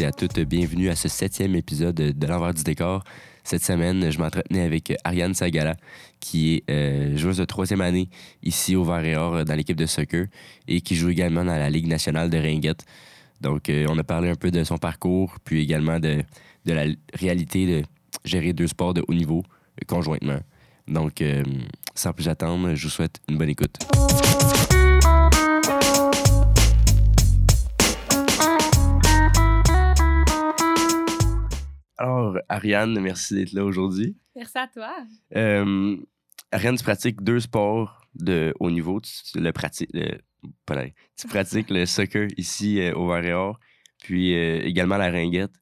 [0.00, 3.04] Et à toutes, bienvenue à ce septième épisode de l'envers du décor.
[3.44, 5.76] Cette semaine, je m'entretenais avec Ariane Sagala,
[6.20, 8.08] qui est euh, joueuse de troisième année
[8.42, 10.26] ici au Vert et Or dans l'équipe de soccer
[10.66, 12.84] et qui joue également dans la Ligue nationale de Ringuette.
[13.42, 16.22] Donc, euh, on a parlé un peu de son parcours, puis également de,
[16.64, 17.82] de la réalité de
[18.24, 19.42] gérer deux sports de haut niveau
[19.86, 20.40] conjointement.
[20.88, 21.42] Donc, euh,
[21.94, 23.76] sans plus attendre, je vous souhaite une bonne écoute.
[32.48, 34.16] Ariane, merci d'être là aujourd'hui.
[34.36, 34.94] Merci à toi.
[35.36, 35.96] Euh,
[36.52, 39.00] Ariane, tu pratiques deux sports de haut niveau.
[39.00, 40.18] Tu, le pratiques, le-
[41.16, 43.58] tu pratiques le soccer ici euh, au Vert et Or,
[44.02, 45.52] puis euh, également la ringuette.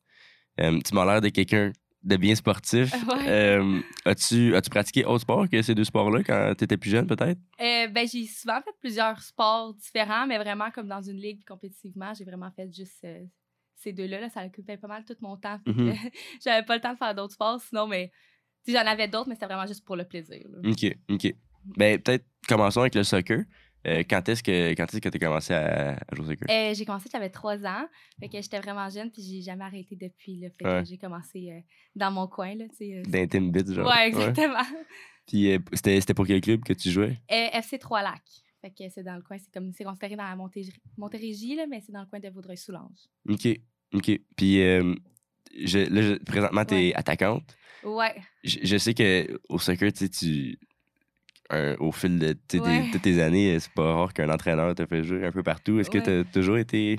[0.58, 2.92] Tu m'as l'air de quelqu'un de bien sportif.
[3.08, 3.82] Ouais.
[4.04, 7.38] As-tu, as-tu pratiqué autre sport que ces deux sports-là quand tu étais plus jeune, peut-être?
[7.58, 12.24] Ben, j'ai souvent fait plusieurs sports différents, mais vraiment comme dans une ligue compétitivement, j'ai
[12.24, 13.04] vraiment fait juste
[13.78, 14.20] ces deux-là.
[14.20, 15.58] Là, ça occupait pas mal tout mon temps.
[15.66, 15.94] Mhm.
[16.44, 18.10] J'avais pas le temps de faire d'autres sports, sinon, mais
[18.66, 20.40] j'en avais d'autres, mais c'était vraiment juste pour le plaisir.
[20.48, 20.70] là.
[20.70, 21.34] OK, OK.
[21.76, 23.44] Ben, peut-être commençons avec le soccer.
[23.86, 26.48] Euh, quand est-ce que quand est-ce que tu as commencé à, à jouer au soccer?
[26.50, 27.86] Euh, j'ai commencé, j'avais trois ans.
[28.18, 30.40] Fait que j'étais vraiment jeune, puis j'ai jamais arrêté depuis.
[30.40, 30.84] Là, fait que Ouais.
[30.84, 31.60] j'ai commencé euh,
[31.94, 32.54] dans mon coin.
[32.56, 33.86] Là, tu sais, D'Intim Bits, genre?
[33.86, 34.64] ouais, exactement.
[35.26, 37.18] Puis euh, c'était, pour quel club que tu jouais?
[37.28, 38.22] FC Trois-Lacs.
[38.60, 41.66] Fait que c'est dans le coin, c'est comme c'est considéré dans la Montérégie, Montérégie là,
[41.68, 43.06] mais c'est dans le coin de Vaudreuil-Soulanges.
[43.28, 43.46] OK.
[43.94, 44.20] OK.
[44.36, 44.94] Puis euh,
[45.64, 46.94] je, là, je- présentement, tu es Ouais.
[46.96, 47.56] attaquante.
[47.84, 48.14] Ouais.
[48.42, 50.58] Je, je sais qu'au soccer, tu sais, tu.
[51.50, 55.02] un- au fil de toutes tes années, euh, c'est pas rare qu'un entraîneur te fait
[55.04, 55.78] jouer un peu partout.
[55.78, 56.98] Est-ce que tu as toujours été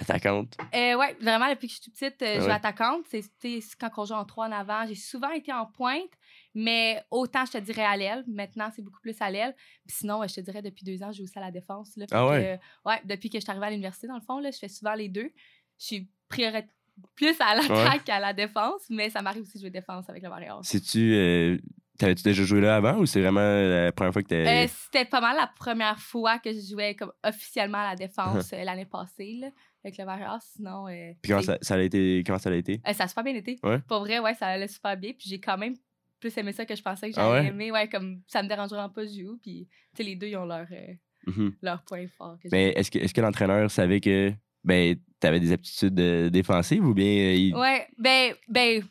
[0.00, 0.56] attaquante?
[0.74, 2.52] Euh, ouais, vraiment, depuis que je suis toute petite, euh, je joue ouais.
[2.52, 3.04] attaquante.
[3.10, 4.86] C'est tu quand on joue en trois en avant.
[4.86, 6.10] J'ai souvent été en pointe,
[6.54, 8.24] mais autant je te dirais à l'aile.
[8.26, 9.54] Maintenant, c'est beaucoup plus à l'aile.
[9.86, 11.96] Puis sinon, euh, je te dirais depuis deux ans, je joue aussi à la défense.
[11.96, 12.40] Là, Ah ouais?
[12.40, 14.58] que, euh, ouais, depuis que je suis arrivée à l'université, dans le fond, là, je
[14.58, 15.30] fais souvent les deux.
[15.78, 16.70] Je suis prioritaire
[17.16, 20.28] plus à l'attaque qu'à la défense, mais ça m'arrive aussi de jouer défense avec le
[20.28, 20.64] Warriors.
[20.64, 21.14] Si-tu.
[21.14, 21.56] euh,
[21.98, 25.04] T'avais-tu déjà joué là avant ou c'est vraiment la première fois que tu Euh, C'était
[25.04, 28.86] pas mal la première fois que je jouais comme officiellement à la défense euh, l'année
[28.86, 29.48] passée là,
[29.84, 30.42] avec le Warriors.
[30.42, 32.22] Sinon, euh, Puis comment ça, ça a été?
[32.26, 32.80] Comment ça a été?
[32.86, 33.58] Euh, ça a super bien été.
[33.62, 33.78] Ouais?
[33.88, 35.12] Pour vrai, ouais, ça allait super bien.
[35.12, 35.74] Puis j'ai quand même
[36.18, 37.48] plus aimé ça que je pensais que Ah j'allais ouais?
[37.48, 37.72] aimer.
[37.72, 39.36] Ouais, comme ça me dérangerait vraiment pas de jouer.
[39.42, 40.94] Puis, tu sais, les deux, ils ont leur, euh,
[41.26, 41.54] Mhm.
[41.62, 42.38] leur point fort.
[42.42, 44.32] que Mais est-ce que, est-ce que l'entraîneur savait que
[44.64, 47.32] ben, tu avais des aptitudes euh, défensives ou bien.
[47.32, 47.54] il-.
[47.54, 48.82] Ouais, ben, ben,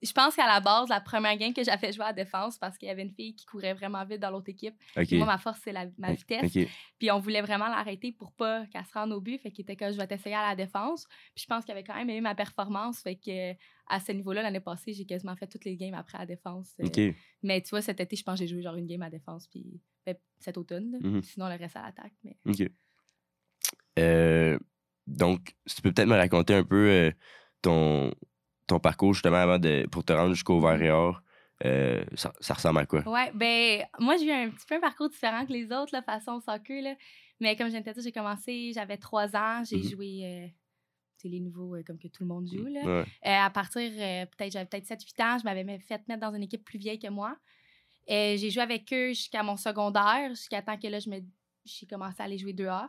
[0.00, 2.78] je pense qu'à la base, la première game que j'avais joué à la défense, parce
[2.78, 4.74] qu'il y avait une fille qui courait vraiment vite dans l'autre équipe.
[4.96, 5.12] Ok.
[5.12, 6.56] Moi, ma force, c'est ma vitesse.
[6.56, 6.68] Ok.
[6.98, 9.38] Puis on voulait vraiment l'arrêter pour pas qu'elle se rende au but.
[9.38, 11.06] Fait qu'il était que je vais t'essayer à la défense.
[11.34, 13.00] Puis je pense qu'il avait quand même aimé ma performance.
[13.00, 13.52] Fait que
[13.88, 16.74] à ce niveau-là, l'année passée, j'ai quasiment fait toutes les games après à la défense.
[16.80, 17.12] Euh.
[17.42, 19.48] Mais tu vois, cet été, je pense que j'ai joué genre une game à défense.
[19.48, 20.92] Puis ben, cet automne.
[20.92, 20.98] là.
[21.00, 21.22] Mhm.
[21.22, 22.12] Sinon, le reste à l'attaque.
[22.22, 22.36] Mais...
[22.46, 22.70] OK.
[23.98, 24.58] Euh,
[25.06, 27.10] donc, tu peux peut-être me raconter un peu euh,
[27.62, 28.12] ton,
[28.68, 31.20] ton parcours justement avant de, pour te rendre jusqu'au Vert et Or.
[31.64, 33.00] Euh, ça, ça ressemble à quoi?
[33.08, 36.02] Ouais, ben, moi, j'ai eu un petit peu un parcours différent que les autres, la
[36.02, 36.80] façon soccer.
[36.82, 36.94] Là.
[37.40, 39.64] Mais comme je viens de te dire, j'ai commencé, j'avais trois ans.
[39.64, 39.90] J'ai Mhm.
[39.90, 40.20] joué.
[40.24, 40.46] euh,
[41.16, 42.66] c'est les nouveaux euh, comme que tout le monde joue.
[42.66, 42.80] Là.
[42.84, 43.04] Ouais.
[43.26, 46.64] Euh, à partir, peut-être, j'avais peut-être 7-8 ans, je m'avais fait mettre dans une équipe
[46.64, 47.36] plus vieille que moi.
[48.06, 51.18] J'ai joué avec eux jusqu'à mon secondaire, jusqu'à temps que là, je me,
[51.64, 52.88] j'ai commencé à aller jouer 2A.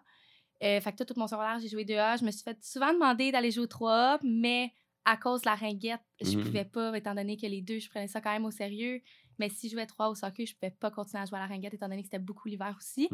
[0.61, 2.17] Euh, fait que tout, tout mon secondaire, j'ai joué 2A.
[2.19, 4.72] Je me suis fait souvent demander d'aller jouer au 3A, mais
[5.12, 6.44] à cause de la ringuette, je Mhm.
[6.46, 9.02] pouvais pas, étant donné que les deux, je prenais ça quand même au sérieux.
[9.38, 11.47] Mais si je jouais 3 au soccer, je pouvais pas continuer à jouer à la
[11.47, 13.09] ringuette, étant donné que c'était beaucoup l'hiver aussi.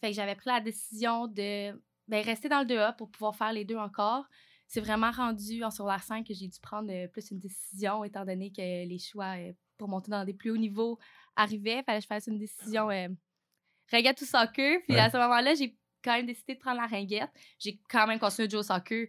[0.00, 1.72] Fait que j'avais pris la décision de
[2.08, 4.24] ben, rester dans le 2A pour pouvoir faire les deux encore.
[4.66, 8.24] C'est vraiment rendu en secondaire 5 que j'ai dû prendre euh, plus une décision, étant
[8.24, 10.98] donné que les choix euh, pour monter dans des plus hauts niveaux
[11.36, 11.82] arrivaient.
[11.84, 13.08] Fallait que je fasse une décision euh,
[13.90, 14.80] ringuette ou soccer.
[14.86, 15.00] Puis Ouais.
[15.00, 17.30] à ce moment-là, j'ai quand même décidé de prendre la ringuette.
[17.58, 19.06] J'ai quand même continué de jouer au soccer.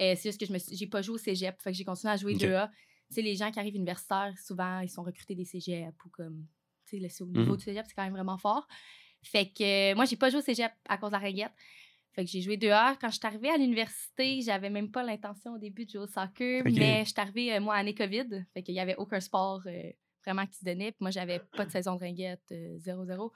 [0.00, 1.60] Euh, c'est juste que je me suis- j'ai pas joué au cégep.
[1.60, 2.40] Fait que j'ai continué à jouer Ok.
[2.40, 2.70] 2A.
[3.08, 6.46] Tu sais, les gens qui arrivent universitaires, souvent, ils sont recrutés des cégep ou comme.
[6.86, 7.56] Tu sais, le- niveau Mhm.
[7.56, 8.66] du cégep, c'est quand même vraiment fort.
[9.22, 11.52] Fait que euh, moi, j'ai pas joué au cégep à cause de la ringuette.
[12.12, 12.98] Fait que j'ai joué dehors.
[12.98, 16.06] Quand je suis arrivée à l'université, j'avais même pas l'intention au début de jouer au
[16.06, 18.44] soccer, mais je suis arrivée, euh, moi, année COVID.
[18.54, 19.90] Fait qu'il y avait aucun sport euh,
[20.24, 20.90] vraiment qui se donnait.
[20.92, 23.32] Puis moi, j'avais pas de saison de ringuette, euh, 0-0.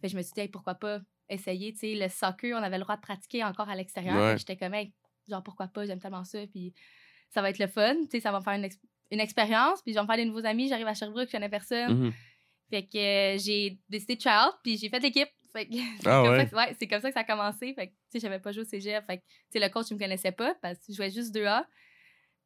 [0.00, 2.62] Fait que je me suis dit, Hey, pourquoi pas essayer, tu sais, le soccer, on
[2.62, 4.16] avait le droit de pratiquer encore à l'extérieur.
[4.16, 4.38] Ouais.
[4.38, 4.92] J'étais comme, Hey,
[5.28, 6.46] genre, pourquoi pas, j'aime tellement ça.
[6.46, 6.72] Puis
[7.30, 7.94] ça va être le fun.
[8.04, 8.80] Tu sais, ça va me faire une, ex-
[9.10, 9.82] une expérience.
[9.82, 10.68] Puis je vais me faire des nouveaux amis.
[10.68, 12.06] J'arrive à Sherbrooke, je connais personne.
[12.06, 12.12] Mhm.
[12.70, 12.96] Fait que
[13.34, 15.28] euh, j'ai décidé de try out, puis j'ai fait l'équipe.
[15.52, 16.46] Fait que c'est Ah comme ouais?
[16.88, 17.74] comme ça que ça a commencé.
[17.74, 19.04] Fait que, tu sais, j'avais pas joué au cégep.
[19.06, 21.34] Fait que, tu sais, le coach, il me connaissait pas parce que je jouais juste
[21.34, 21.64] 2A.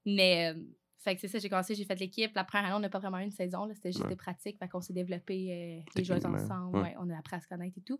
[0.05, 0.61] Mais, euh,
[0.99, 2.34] fait que c'est ça, j'ai commencé, j'ai fait l'équipe.
[2.34, 4.11] La première année, on n'a pas vraiment eu une saison, c'était juste Ouais.
[4.11, 4.58] des pratiques.
[4.58, 6.78] Fait qu'on s'est développé euh, les joueurs ensemble.
[6.99, 7.99] on a appris à se connaître et tout.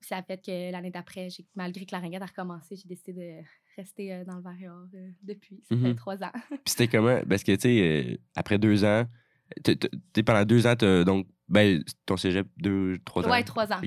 [0.00, 3.12] Puis ça a fait que l'année d'après, malgré que la ringette a recommencé, j'ai décidé
[3.12, 5.62] de rester euh, dans le Varrior euh, depuis.
[5.68, 5.94] Ça fait Mhm.
[5.96, 6.32] trois ans.
[6.48, 7.20] Puis c'était comment?
[7.28, 7.80] Parce que, tu sais,
[8.12, 9.04] euh, après deux ans,
[10.24, 13.30] pendant deux ans, t'as donc, ben, ton cégep, deux, trois ans.
[13.30, 13.80] ouais, trois ans.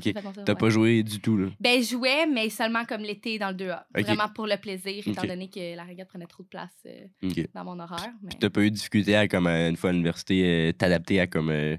[0.45, 1.47] T'as pas joué du tout, là?
[1.59, 3.85] Ben, je jouais, mais seulement comme l'été dans le 2A.
[3.97, 4.03] Ok.
[4.03, 7.07] Vraiment pour le plaisir, étant donné que la régate prenait trop de place euh,
[7.55, 8.13] dans mon horaire.
[8.21, 8.29] Mais...
[8.29, 11.25] Puis t'as pas eu de difficulté à, comme, une fois à l'université, euh, t'adapter à,
[11.25, 11.75] comme, euh,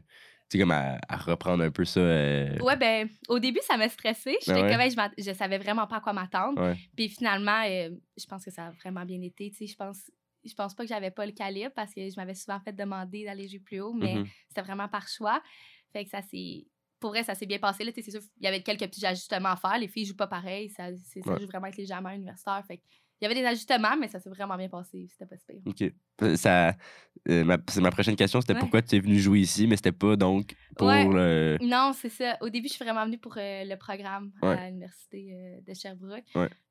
[0.49, 2.01] tu sais, comme à, à reprendre un peu ça.
[2.01, 4.37] euh, Ouais, ben, au début, ça m'a stressé.
[4.45, 4.71] J'étais Ah ouais?
[4.71, 6.61] comme, hey, je, je savais vraiment pas à quoi m'attendre.
[6.63, 6.77] Ouais.
[6.97, 9.51] Puis finalement, euh, je pense que ça a vraiment bien été.
[9.51, 10.11] Tu sais, je pense,
[10.45, 13.25] je pense pas que j'avais pas le calibre parce que je m'avais souvent fait demander
[13.25, 14.27] d'aller jouer plus haut, mais Mhm.
[14.49, 15.43] c'était vraiment par choix.
[15.93, 16.67] Fait que ça s'est.
[17.01, 17.85] Pour vrai, ça s'est bien passé.
[17.85, 19.79] Là, Tu sais, c'est sûr, il y avait quelques petits ajustements à faire.
[19.79, 20.71] Les filles jouent pas pareil.
[20.71, 22.63] Ça, ça joue vraiment avec les gamins universitaires.
[22.67, 22.83] Fait que
[23.21, 25.07] il y avait des ajustements, mais ça s'est vraiment bien passé.
[25.11, 25.63] C'était pas si pire.
[25.65, 25.93] OK.
[26.23, 26.75] Euh, Ça,
[27.29, 28.59] euh, ma, c'est ma prochaine question, c'était Ouais.
[28.61, 31.05] pourquoi tu es venu jouer ici, mais c'était pas donc pour Ouais.
[31.07, 31.59] le.
[31.63, 32.37] Non, c'est ça.
[32.41, 34.57] Au début, je suis vraiment venue pour euh, le programme Ouais.
[34.59, 36.25] à l'université euh, de Sherbrooke.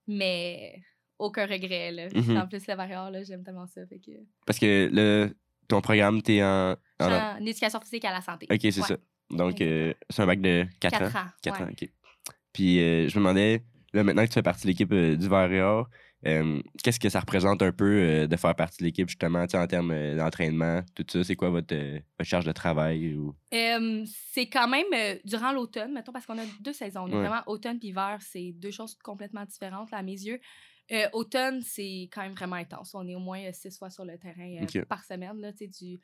[0.07, 0.81] Mais
[1.18, 1.92] aucun regret.
[1.92, 2.07] Là.
[2.13, 2.38] Mhm.
[2.38, 3.86] En plus, le Varrior, là, j'aime tellement ça.
[3.88, 4.12] Fait que...
[4.45, 5.36] Parce que le,
[5.68, 6.75] ton programme, t'es en.
[7.00, 8.48] Je en- suis en éducation physique à la santé.
[8.51, 8.98] OK, c'est ça.
[9.31, 11.19] Donc, euh, c'est un bac de 4, Quatre ans?
[11.19, 11.25] ans.
[11.41, 11.65] 4 ouais.
[11.65, 11.89] ans, OK.
[12.53, 13.63] Puis, je me demandais,
[13.94, 15.89] là, maintenant que tu fais partie de l'équipe du Varrior,
[16.27, 19.68] euh, qu'est-ce que ça représente un peu euh, de faire partie de l'équipe, justement, en
[19.68, 21.24] termes euh, d'entraînement, tout ça?
[21.24, 23.16] C'est quoi votre, votre charge de travail?
[23.16, 23.36] Ou...
[23.51, 24.86] C'est quand même
[25.24, 27.06] durant l'automne, mettons, parce qu'on a deux saisons.
[27.06, 27.12] Ouais.
[27.12, 30.39] Vraiment, automne puis hiver, c'est deux choses complètement différentes là, à mes yeux.
[31.13, 32.94] Automne, c'est quand même vraiment intense.
[32.94, 35.39] On est au moins six fois sur le terrain par semaine.
[35.39, 36.00] Là, du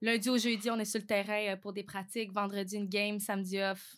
[0.00, 2.32] lundi au jeudi, on est sur le terrain pour des pratiques.
[2.32, 3.18] Vendredi, une game.
[3.18, 3.96] Samedi, off.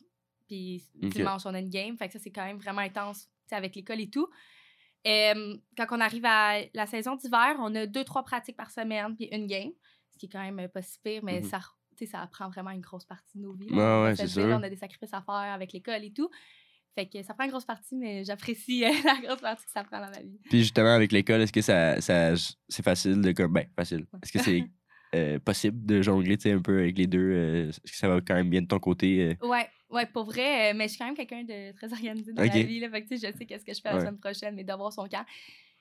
[0.48, 1.96] Puis dimanche, on a une game.
[1.96, 4.28] Fait que ça, c'est quand même vraiment intense avec l'école et tout.
[5.06, 9.14] Euh, quand on arrive à la saison d'hiver, on a deux, trois pratiques par semaine
[9.16, 9.70] puis une game.
[10.12, 11.46] Ce qui est quand même pas si pire, mais Mhm.
[11.48, 11.60] ça,
[12.06, 13.68] ça prend vraiment une grosse partie de nos vies.
[13.70, 14.42] Va ouais, c'est.
[14.42, 16.28] On a des sacrifices à faire avec l'école et tout.
[16.94, 19.84] Fait que ça prend une grosse partie, mais j'apprécie euh, la grosse partie que ça
[19.84, 20.38] prend dans ma vie.
[20.50, 22.34] Puis, justement, avec l'école, est-ce que ça, ça,
[22.68, 23.32] c'est facile de.
[23.32, 24.06] Comme, ben, facile.
[24.22, 24.64] Est-ce que c'est
[25.14, 27.18] euh, possible de jongler, un peu avec les deux?
[27.32, 29.36] euh, est-ce que ça va quand même bien de ton côté?
[29.40, 29.46] euh?
[29.46, 32.42] Ouais, ouais, pour vrai, euh, mais je suis quand même quelqu'un de très organisé dans
[32.42, 32.80] la vie.
[32.80, 35.06] Là, fait que, je sais qu'est-ce que je fais la semaine prochaine, mes devoirs sont
[35.10, 35.24] quand.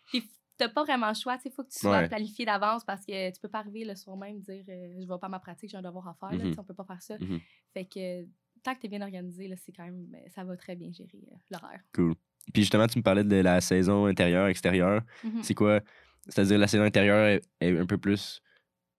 [0.08, 0.24] Puis
[0.58, 2.08] t'as pas vraiment le choix, il faut que tu sois Ouais.
[2.10, 5.18] planifié d'avance parce que tu peux pas arriver le soir même dire euh, je vais
[5.20, 6.38] pas à ma pratique, j'ai un devoir à faire.
[6.38, 7.18] là, sais, on peut pas faire ça.
[7.20, 7.40] Mhm.
[7.74, 8.24] Fait que
[8.62, 10.92] tant que tu es bien organisé, là, c'est quand même, ben, ça va très bien
[10.92, 11.80] gérer euh, l'horaire.
[11.94, 12.14] Cool.
[12.54, 15.02] Puis, justement, tu me parlais de la saison intérieure, extérieure.
[15.24, 15.44] Mhm.
[15.44, 15.80] C'est quoi?
[16.28, 18.42] C'est-à-dire la saison intérieure est, est un peu plus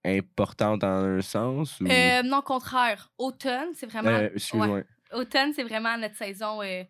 [0.05, 1.79] importante en un sens?
[1.81, 1.87] Ou...
[1.89, 3.13] Euh, non, contraire.
[3.19, 4.09] Automne, c'est vraiment.
[4.11, 4.69] Euh, excuse-moi.
[4.69, 4.85] ouais.
[5.13, 6.85] Automne, c'est vraiment notre saison euh,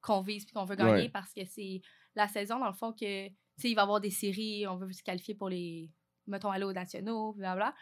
[0.00, 1.08] qu'on vise et qu'on veut gagner Ouais.
[1.08, 1.80] parce que c'est
[2.14, 4.76] la saison, dans le fond, que, tu sais, il va y avoir des séries, on
[4.76, 5.90] veut se qualifier pour les,
[6.26, 7.74] mettons, aller aux nationaux, blablabla.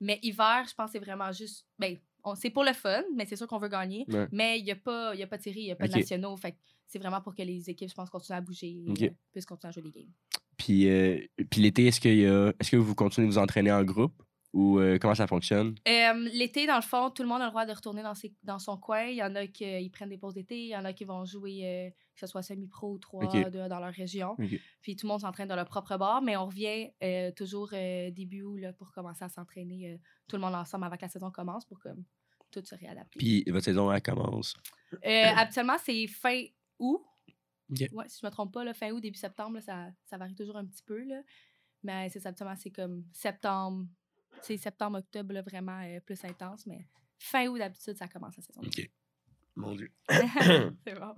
[0.00, 1.96] Mais hiver, je pense que c'est vraiment juste, ben,
[2.36, 4.04] c'est pour le fun, mais c'est sûr qu'on veut gagner.
[4.08, 4.28] Ouais.
[4.32, 5.92] Mais il n'y a, pas- y a pas de série, il n'y a pas de
[6.00, 6.36] nationaux.
[6.36, 6.56] Fait que
[6.86, 9.72] c'est vraiment pour que les équipes, je pense, continuent à bouger et puissent continuer à
[9.72, 10.12] jouer des games.
[10.56, 11.18] Puis, euh,
[11.50, 12.52] puis l'été, est-ce, a...
[12.58, 14.22] est-ce que vous continuez de vous entraîner en groupe?
[14.52, 15.76] Ou euh, comment ça fonctionne?
[15.86, 18.34] Euh, L'été, dans le fond, tout le monde a le droit de retourner dans, ses,
[18.42, 19.04] dans son coin.
[19.04, 21.04] Il y en a qui euh, prennent des pauses d'été, il y en a qui
[21.04, 23.50] vont jouer, euh, que ce soit semi-pro ou 3 Ok.
[23.50, 24.36] dans leur région.
[24.82, 26.90] Puis tout le monde s'entraîne dans leur propre bar, mais on revient
[27.36, 31.08] toujours début août là, pour commencer à s'entraîner tout le monde ensemble avant que la
[31.08, 32.04] saison commence pour comme,
[32.50, 33.18] tout se réadapter.
[33.18, 34.56] Puis votre saison, elle commence?
[35.04, 36.42] Habituellement, c'est fin
[36.80, 37.02] août.
[37.92, 40.34] Ouais, si je me trompe pas, là, fin août, début septembre, là, ça, ça varie
[40.34, 41.04] toujours un petit peu.
[41.04, 41.22] Là.
[41.84, 43.86] Mais c'est habituellement, c'est comme septembre,
[44.42, 46.66] c'est septembre, octobre, là, vraiment euh, plus intense.
[46.66, 46.86] Mais
[47.18, 48.60] fin août, d'habitude, ça commence la saison.
[48.64, 48.90] OK.
[49.56, 49.90] Mon Dieu.
[50.08, 51.14] c'est bon.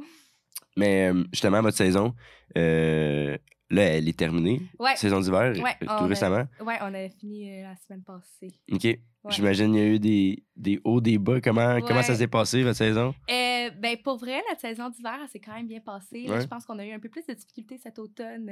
[0.76, 2.14] Mais euh, justement, votre saison,
[2.56, 3.36] euh,
[3.70, 4.60] là, elle est terminée.
[4.78, 6.44] Ouais, Saison d'hiver, Ouais, tout a- récemment.
[6.60, 8.48] ouais, on a fini euh, la semaine passée.
[8.70, 8.86] OK.
[9.28, 11.40] J'imagine qu'il y a eu des, des hauts, des bas.
[11.40, 13.14] Comment, comment ça s'est passé, votre saison?
[13.30, 16.26] Euh, ben, pour vrai, notre saison d'hiver, elle s'est quand même bien passée.
[16.26, 16.40] là.
[16.40, 18.50] Je pense qu'on a eu un peu plus de difficultés cet automne.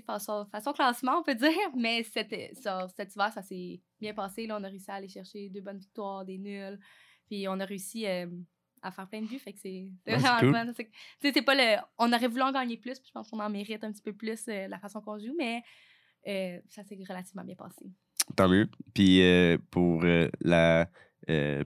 [0.00, 1.50] Façon, façon classement, on peut dire.
[1.76, 2.32] Mais cet,
[2.62, 4.46] ça- cet hiver, ça s'est bien passé.
[4.46, 6.78] Là, on a réussi à aller chercher deux bonnes victoires, des nuls.
[7.26, 8.26] Puis on a réussi euh,
[8.82, 9.38] à faire plein de buts.
[9.38, 10.48] Fait que c'est Ouais, c'est vraiment cool.
[10.48, 10.72] le fun.
[10.76, 10.96] C'est que- tu
[11.28, 11.80] sais, c'est pas le.
[11.98, 12.98] On aurait voulu en gagner plus.
[13.00, 15.34] Puis je pense qu'on en mérite un petit peu plus euh, la façon qu'on joue.
[15.36, 15.62] Mais
[16.28, 17.84] euh, ça s'est relativement bien passé.
[18.36, 18.68] Tant mieux.
[18.94, 20.04] Puis euh, pour
[20.40, 20.88] la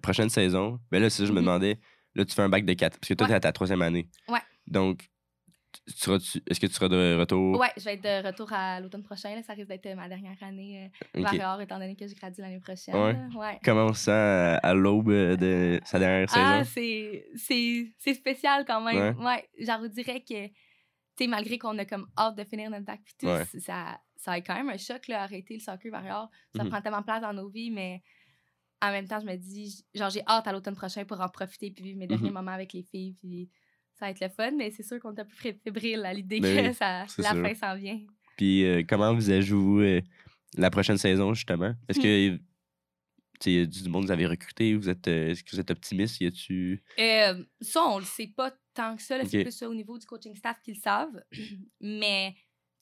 [0.02, 1.45] prochaine saison, ben là, ça, je me Mhm.
[1.47, 1.78] demandais,
[2.14, 3.31] là, tu fais un bac de 4, parce que toi, Ouais.
[3.31, 4.09] t'es à ta troisième année.
[4.28, 4.40] Ouais.
[4.66, 5.09] Donc,
[5.87, 7.59] Est-ce que tu seras de retour?
[7.59, 9.35] Ouais, je vais être de retour à l'automne prochain.
[9.35, 9.43] Là.
[9.43, 12.95] Ça risque d'être euh, ma dernière année euh, étant donné que je gradue l'année prochaine.
[12.95, 13.17] Ouais.
[13.38, 13.61] ouais.
[13.62, 14.11] Comment on se sent
[14.62, 17.25] à, l'aube euh, de sa dernière Ah, saison?
[17.37, 19.19] c'est spécial quand même.
[19.19, 19.25] Ouais.
[19.26, 19.49] Ouais.
[19.59, 20.53] Genre, on dirait que, tu
[21.19, 23.29] sais, malgré qu'on a comme hâte de finir notre bac tout,
[23.61, 26.31] ça, ça a quand même un choc, là, arrêter le soccer Vareur.
[26.57, 26.71] Ça Mhm.
[26.71, 28.03] prend tellement de place dans nos vies, mais
[28.81, 31.71] en même temps, je me dis, genre, j'ai hâte à l'automne prochain pour en profiter
[31.71, 32.33] puis vivre mes derniers Mhm.
[32.35, 33.14] moments avec les filles.
[33.21, 33.50] Puis
[33.99, 36.13] ça va être le fun, mais c'est sûr qu'on est un peu fé- fébrile à
[36.13, 37.43] l'idée que oui, ça, la sûr.
[37.43, 38.01] fin s'en vient.
[38.37, 40.01] Puis euh, comment envisagez-vous euh,
[40.57, 41.75] la prochaine saison, justement?
[41.89, 42.03] Est-ce Hmm.
[42.03, 42.39] que
[43.41, 44.75] sais, y a du monde que vous avez recruté?
[44.75, 46.21] Vous êtes, euh, Est-ce que vous êtes optimiste?
[46.21, 46.83] Y a-tu.
[46.99, 49.19] Euh, ça, on le sait pas tant que ça.
[49.19, 51.23] là, C'est plus ça au niveau du coaching staff qu'ils le savent.
[51.81, 52.35] Mais,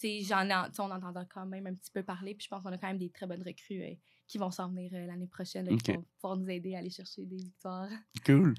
[0.02, 2.34] j'en sais, on entend quand même un petit peu parler.
[2.34, 3.82] Puis je pense qu'on a quand même des très bonnes recrues
[4.28, 7.26] qui vont s'en venir l'année prochaine, là, qui vont pouvoir nous aider à aller chercher
[7.26, 7.90] des victoires.
[8.24, 8.54] Cool.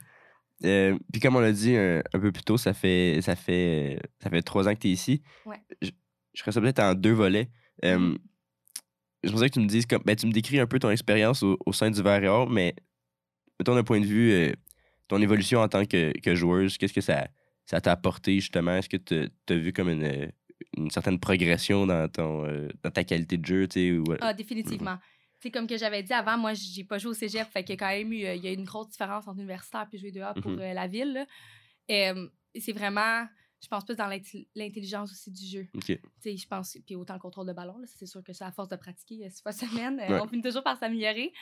[0.65, 3.99] Euh, puis comme on l'a dit un, un peu plus tôt, ça fait ça fait
[4.21, 5.21] ça fait trois ans que tu es ici.
[5.45, 5.57] Ouais.
[5.81, 5.89] Je,
[6.33, 7.49] je ferais ça peut-être en deux volets.
[7.83, 8.17] Euh, Mhm.
[9.25, 11.43] Je voudrais que tu me dises comme ben, tu me décris un peu ton expérience
[11.43, 12.75] au, au sein du Verre mais
[13.57, 14.51] mettons d'un point de vue euh,
[15.07, 17.27] ton évolution en tant que, que joueuse, qu'est-ce que ça
[17.65, 18.75] ça t'a apporté justement?
[18.75, 20.29] Est-ce que tu as vu comme une,
[20.77, 22.43] une certaine progression dans ton
[22.83, 23.67] dans ta qualité de jeu,
[24.01, 24.97] ou- Ah, définitivement.
[25.43, 27.77] C'est comme que j'avais dit avant, moi, j'ai pas joué au cégep, fait qu'il y
[27.77, 30.11] a quand même eu, euh, il y a une grosse différence entre universitaire puis jouer
[30.13, 30.59] dehors pour Mhm.
[30.61, 31.27] euh, la ville.
[31.91, 33.27] Euh, c'est vraiment,
[33.61, 34.07] je pense plus dans
[34.55, 35.67] l'intelligence aussi du jeu.
[35.83, 38.51] Tu sais, je pense, puis autant le contrôle de ballon, c'est sûr que ça, à
[38.53, 40.21] force de pratiquer euh, six fois semaine, Ouais.
[40.21, 41.33] on finit toujours par s'améliorer.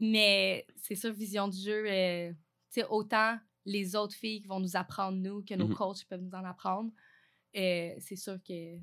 [0.00, 2.32] Mais c'est sûr, vision du jeu, euh,
[2.72, 5.74] tu sais, autant les autres filles qui vont nous apprendre, nous, que nos Mhm.
[5.74, 6.90] coachs peuvent nous en apprendre,
[7.52, 8.78] c'est sûr que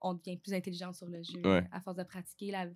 [0.00, 1.64] on devient plus intelligent sur le jeu Ouais.
[1.70, 2.66] à force de pratiquer, la-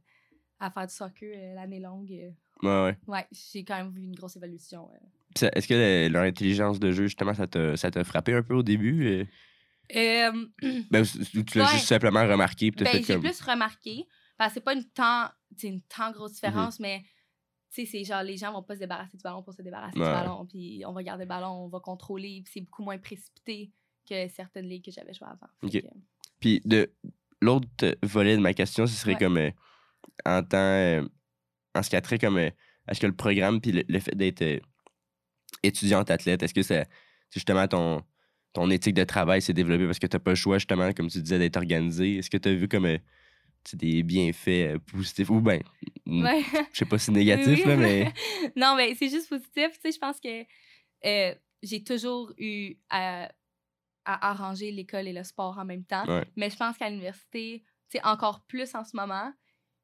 [0.61, 2.11] à faire du soccer euh, l'année longue.
[2.13, 2.31] euh.
[2.63, 2.99] Ouais, ouais.
[3.09, 4.89] ouais, j'ai quand même vu une grosse évolution.
[4.93, 5.49] euh.
[5.55, 8.55] Est-ce que le- leur intelligence de jeu, justement, ça t'a ça t'a frappé un peu
[8.55, 9.07] au début?
[9.09, 9.25] euh?
[9.97, 10.47] Euh,
[10.91, 11.71] Ben, tu l'as Ouais.
[11.73, 13.23] juste simplement remarqué Ben, fait j'ai comme...
[13.23, 14.07] plus remarqué.
[14.39, 15.29] Parce que c'est pas une tant,
[15.63, 16.35] une tant grosse Mhm.
[16.35, 17.03] différence, mais
[17.73, 19.99] tu sais, c'est genre les gens vont pas se débarrasser du ballon pour se débarrasser
[19.99, 20.07] Ouais.
[20.07, 20.47] du ballon.
[20.47, 22.41] Puis on va garder le ballon, on va contrôler.
[22.45, 23.71] Puis c'est beaucoup moins précipité
[24.09, 25.49] que certaines ligues que j'avais jouées avant.
[25.61, 25.83] Fait Ok.
[25.83, 25.89] que,
[26.41, 26.91] Puis de
[27.41, 27.67] l'autre
[28.03, 29.19] volet de ma question, ce serait Ouais.
[29.19, 29.51] comme euh,
[30.25, 30.57] en temps...
[30.59, 31.03] euh,
[31.75, 32.39] en ce qui a trait comme...
[32.39, 32.51] euh,
[32.89, 34.61] est-ce que le programme puis le, le fait d'être euh,
[35.63, 36.87] étudiante athlète, est-ce que c'est
[37.33, 38.03] justement ton,
[38.53, 41.21] ton éthique de travail s'est développée parce que t'as pas le choix, justement, comme tu
[41.23, 42.17] disais, d'être organisé?
[42.19, 42.87] Est-ce que tu as vu comme...
[42.87, 42.99] euh,
[43.65, 45.63] tu des bienfaits euh, positifs ou ben
[46.07, 46.43] ouais.
[46.71, 48.13] je sais pas si négatif Oui, là mais
[48.57, 49.71] non, mais c'est juste positif.
[49.73, 50.43] Tu sais, je pense que
[51.07, 53.33] euh, j'ai toujours eu à,
[54.05, 56.05] à arranger l'école et le sport en même temps.
[56.07, 56.27] Ouais.
[56.37, 59.33] Mais je pense qu'à l'université, tu sais, encore plus en ce moment.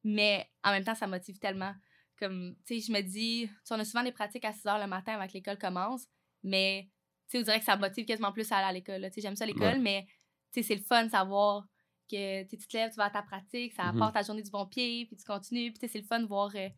[0.04, 1.74] Mais en même temps, ça motive tellement.
[2.18, 4.86] Comme, tu sais, je me dis, on a souvent des pratiques à 6 heures le
[4.86, 6.06] matin avant que l'école commence.
[6.42, 6.88] Mais,
[7.28, 9.02] tu sais, on dirait que ça motive quasiment plus à aller à l'école.
[9.08, 9.78] Tu sais, j'aime ça l'école, Ouais.
[9.78, 10.06] mais,
[10.52, 11.66] tu sais, c'est le fun de savoir
[12.10, 13.96] que tu te lèves, tu vas à ta pratique, ça Mhm.
[14.02, 15.70] apporte ta journée du bon pied, puis tu continues.
[15.70, 16.50] Puis, tu sais, c'est le fun de voir.
[16.54, 16.68] euh,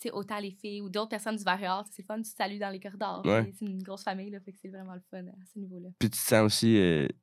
[0.00, 2.36] tu sais, autant les filles ou d'autres personnes du Varrior, c'est le fun, tu te
[2.36, 3.24] salues dans les corridors.
[3.26, 3.52] Ouais.
[3.58, 5.88] C'est une grosse famille, là, fait que c'est vraiment le fun à ce niveau-là.
[5.98, 7.14] puis tu te sens aussi euh, tu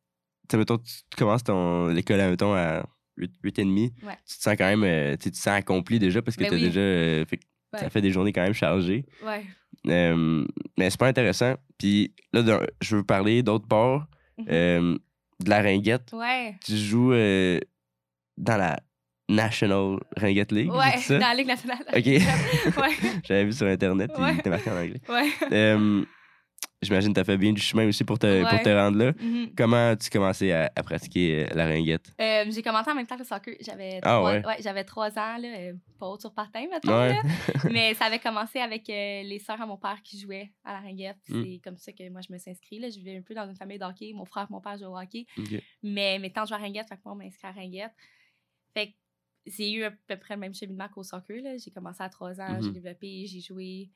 [0.52, 2.86] sais mettons tu commences ton l'école mettons à
[3.18, 4.14] 8, 8 et demi Ouais.
[4.28, 6.56] tu te sens quand même euh, tu te sens accompli déjà parce que Ben tu
[6.56, 6.64] as oui.
[6.64, 7.44] déjà euh, fait que
[7.74, 7.90] ça Ouais.
[7.90, 9.44] fait des journées quand même chargées Ouais.
[9.88, 10.46] Euh,
[10.78, 14.08] mais c'est pas intéressant puis là je veux parler d'autre part
[14.38, 14.46] Mhm.
[14.50, 14.98] euh,
[15.44, 16.56] de la ringuette Ouais.
[16.66, 17.12] tu joues
[18.38, 18.80] dans la
[19.28, 21.18] National Ringuette League Ouais, ça?
[21.18, 21.80] dans la Ligue nationale.
[21.96, 22.06] Ok.
[22.06, 22.22] ouais.
[23.24, 24.34] j'avais vu sur internet Ouais.
[24.34, 26.06] il était marqué en anglais Ouais.
[26.86, 29.12] J'imagine que tu as fait bien du chemin aussi pour te, pour te rendre là
[29.20, 29.52] Mhm.
[29.58, 32.14] Comment tu commençais à, à pratiquer euh, la ringuette?
[32.22, 33.56] Euh, j'ai commencé en même temps que le soccer.
[33.60, 34.46] J'avais Ah trois, ouais?
[34.46, 36.90] ouais, j'avais trois ans, là, euh, pas sur partin, mettons.
[36.98, 37.10] Ouais.
[37.14, 37.22] Là.
[37.72, 40.80] Mais ça avait commencé avec euh, les sœurs à mon père qui jouaient à la
[40.80, 41.18] ringuette.
[41.30, 41.44] Mm.
[41.44, 42.82] C'est comme ça que moi, je me suis inscrite.
[42.82, 42.90] Là.
[42.90, 44.12] Je vivais un peu dans une famille de hockey.
[44.14, 45.26] Mon frère et mon père jouaient au hockey.
[45.84, 47.92] Mais mes tantes jouaient à ringuette, fait que moi, on m'a inscrit à ringuette.
[48.74, 48.94] Fait que
[49.48, 51.38] j'ai eu à peu près le même cheminement qu'au soccer.
[51.64, 52.74] J'ai commencé à trois ans, j'ai Mhm.
[52.74, 53.90] développé, j'ai joué.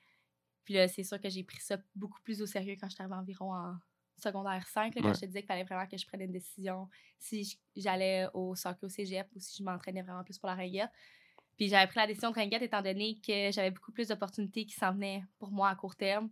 [0.70, 3.56] Puis là, c'est sûr que j'ai pris ça beaucoup plus au sérieux quand j'étais environ
[3.56, 3.74] en
[4.20, 5.14] secondaire 5, là, quand Ouais.
[5.16, 8.84] je te disais qu'il fallait vraiment que je prenne une décision si j'allais au soccer
[8.84, 10.92] au cégep ou si je m'entraînais vraiment plus pour la ringuette.
[11.58, 14.76] Puis j'avais pris la décision de ringuette étant donné que j'avais beaucoup plus d'opportunités qui
[14.76, 16.30] s'en venaient pour moi à court terme.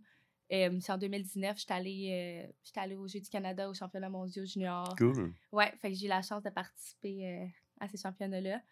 [0.52, 4.08] Euh, c'est en 2019, j'étais allée, euh, j'étais allée aux Jeux du Canada, au championnat
[4.08, 4.94] mondial junior.
[4.96, 5.34] Cool.
[5.50, 7.46] Ouais, fait que j'ai eu la chance de participer euh,
[7.80, 8.62] à ces championnats-là.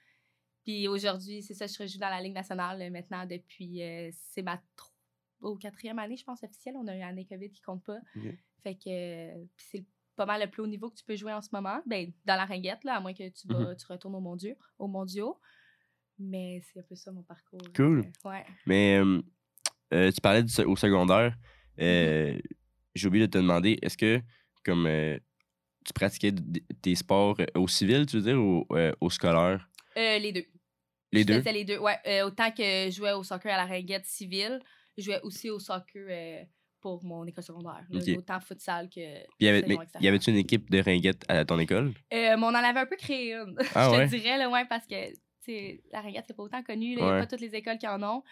[0.63, 3.81] Puis aujourd'hui, c'est ça, je rejoue dans la Ligue nationale euh, maintenant depuis.
[4.33, 4.63] c'est ma
[5.41, 6.75] au quatrième année, je pense, officielle.
[6.77, 7.99] On a une année COVID qui compte pas.
[8.63, 9.85] Fait que euh, c'est
[10.17, 11.81] pas mal le plus haut niveau que tu peux jouer en ce moment.
[11.87, 14.57] Ben, dans la ringuette, là, à moins que tu, vas, tu retournes au mondiaux.
[14.79, 15.39] Au mondiaux.
[16.19, 17.61] Mais c'est un peu ça mon parcours.
[17.75, 18.01] Cool.
[18.01, 18.47] Euh, ouais.
[18.65, 18.99] Mais
[19.93, 21.37] euh, tu parlais du au secondaire.
[21.79, 22.39] Euh,
[22.95, 24.23] J'ai oublié de te demander, est-ce que,
[24.65, 25.19] comme, euh,
[25.85, 26.33] tu pratiquais
[26.81, 28.67] tes sports au civil, tu veux dire, ou
[29.01, 29.69] au scolaire?
[29.99, 30.47] Euh, les deux.
[31.13, 31.41] Les Je deux?
[31.53, 32.23] les deux, ouais.
[32.23, 34.61] Autant que je jouais au soccer à la ringuette civile,
[34.97, 36.43] je jouais aussi au soccer euh,
[36.81, 37.85] pour mon école secondaire.
[37.91, 38.01] là.
[38.01, 38.19] Ok.
[38.19, 39.25] Autant futsal que.
[39.39, 39.65] Puis y avait-
[40.07, 41.89] avait-tu une équipe de ringuettes à ton école?
[42.13, 43.57] Euh, mais on en avait un peu créé une.
[43.75, 44.07] Ah je ouais?
[44.09, 44.95] te dirais, là, ouais, parce que
[45.93, 46.93] la ringuette, c'est pas autant connu.
[46.93, 47.21] Il n'y a Ouais.
[47.21, 48.23] pas toutes les écoles qui en ont.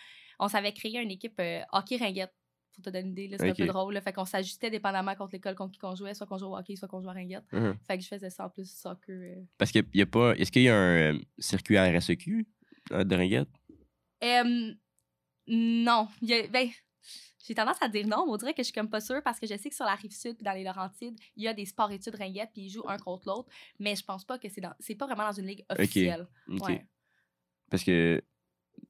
[0.41, 2.33] On s'avait créé une équipe euh, hockey ringuette.
[2.75, 3.61] Pour te donner une idée, là, c'est Ok.
[3.61, 3.95] un peu drôle.
[3.95, 6.57] Là, fait qu'on s'ajustait dépendamment contre l'école contre qui qu'on jouait, soit qu'on jouait au
[6.57, 7.45] hockey, soit qu'on jouait à ringuette.
[7.53, 7.77] Mhm.
[7.87, 9.15] Fait que je faisais ça en plus soccer.
[9.15, 9.45] euh.
[9.59, 10.33] Parce qu'il y a pas.
[10.35, 12.45] Est-ce qu'il y a un circuit à RSEQ
[12.91, 13.49] de ringuettes?
[14.25, 14.75] Euh,
[15.49, 16.09] non.
[16.23, 16.69] Il y a- ben,
[17.47, 19.39] j'ai tendance à dire non, mais on dirait que je suis comme pas sûre parce
[19.39, 21.55] que je sais que sur la rive sud puis dans les Laurentides, il y a
[21.55, 23.49] des sports études ringuettes puis ils jouent un contre l'autre,
[23.79, 26.27] mais je pense pas que c'est dans c'est pas vraiment dans une ligue officielle.
[26.49, 26.67] OK.
[26.69, 26.87] Ouais.
[27.71, 28.23] Parce que.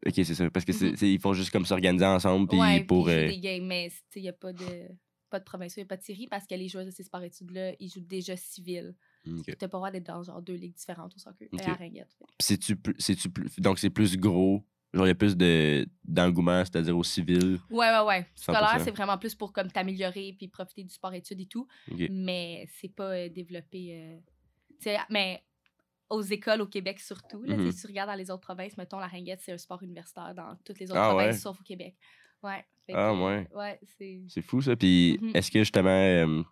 [0.07, 0.51] OK, c'est ça.
[0.51, 0.97] Parce que c'est- Mhm.
[0.97, 2.49] c'est- ils font juste comme s'organiser ensemble.
[2.49, 3.07] Puis ouais, pour.
[3.07, 4.89] puis euh, des games, mais il n'y a pas de
[5.31, 7.03] pas de provinciaux, il n'y a pas de série parce que les joueurs de ces
[7.03, 8.95] sports études-là, ils jouent déjà civil.
[9.27, 9.43] OK.
[9.47, 11.61] Tu n'as pas le droit d'être dans genre deux ligues différentes au soccer, Ok.
[11.61, 12.15] et à ringuette.
[12.21, 13.59] Puis c'est-tu plus- c'est-tu plus.
[13.59, 14.65] Donc c'est plus gros.
[14.95, 17.59] Genre, il y a plus de- d'engouement, c'est-à-dire au civil.
[17.69, 18.27] Ouais, ouais, ouais.
[18.37, 18.85] Scolaire, 100%.
[18.85, 21.67] c'est vraiment plus pour comme t'améliorer puis profiter du sport études et tout.
[22.11, 24.21] Mais c'est pas euh, développé.
[24.87, 25.43] euh, mais
[26.11, 27.73] aux écoles au Québec surtout, là, Mhm.
[27.73, 30.55] si tu regardes dans les autres provinces, mettons la ringuette, c'est un sport universitaire dans
[30.65, 31.41] toutes les autres Ah provinces ouais?
[31.41, 31.97] sauf au Québec.
[32.43, 32.65] Ouais.
[32.93, 33.49] Ah que, ouais.
[33.55, 34.23] Ouais, c'est.
[34.29, 34.77] C'est fou, ça.
[34.77, 35.31] Puis Mhm.
[35.35, 36.43] est-ce que justement, euh,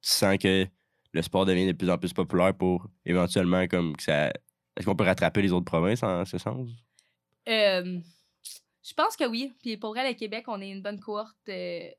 [0.00, 0.66] tu sens que
[1.12, 4.28] le sport devient de plus en plus populaire pour éventuellement, comme que ça.
[4.76, 6.68] Est-ce qu'on peut rattraper les autres provinces en ce sens?
[7.48, 8.00] Euh,
[8.82, 9.52] je pense que oui.
[9.62, 11.36] Puis pour vrai, le Québec, on est une bonne cohorte.
[11.48, 11.90] euh,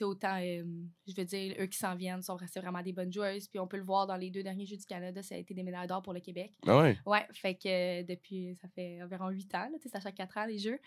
[0.00, 0.62] autant, euh,
[1.06, 3.48] je veux dire, eux qui s'en viennent sont restés vraiment des bonnes joueuses.
[3.48, 5.54] Puis on peut le voir dans les deux derniers Jeux du Canada, ça a été
[5.54, 6.54] des médailles d'or pour le Québec.
[6.66, 6.98] Ah ouais?
[7.06, 10.58] Ouais, fait que depuis, ça fait environ huit ans, c'est à chaque quatre ans les
[10.58, 10.78] jeux.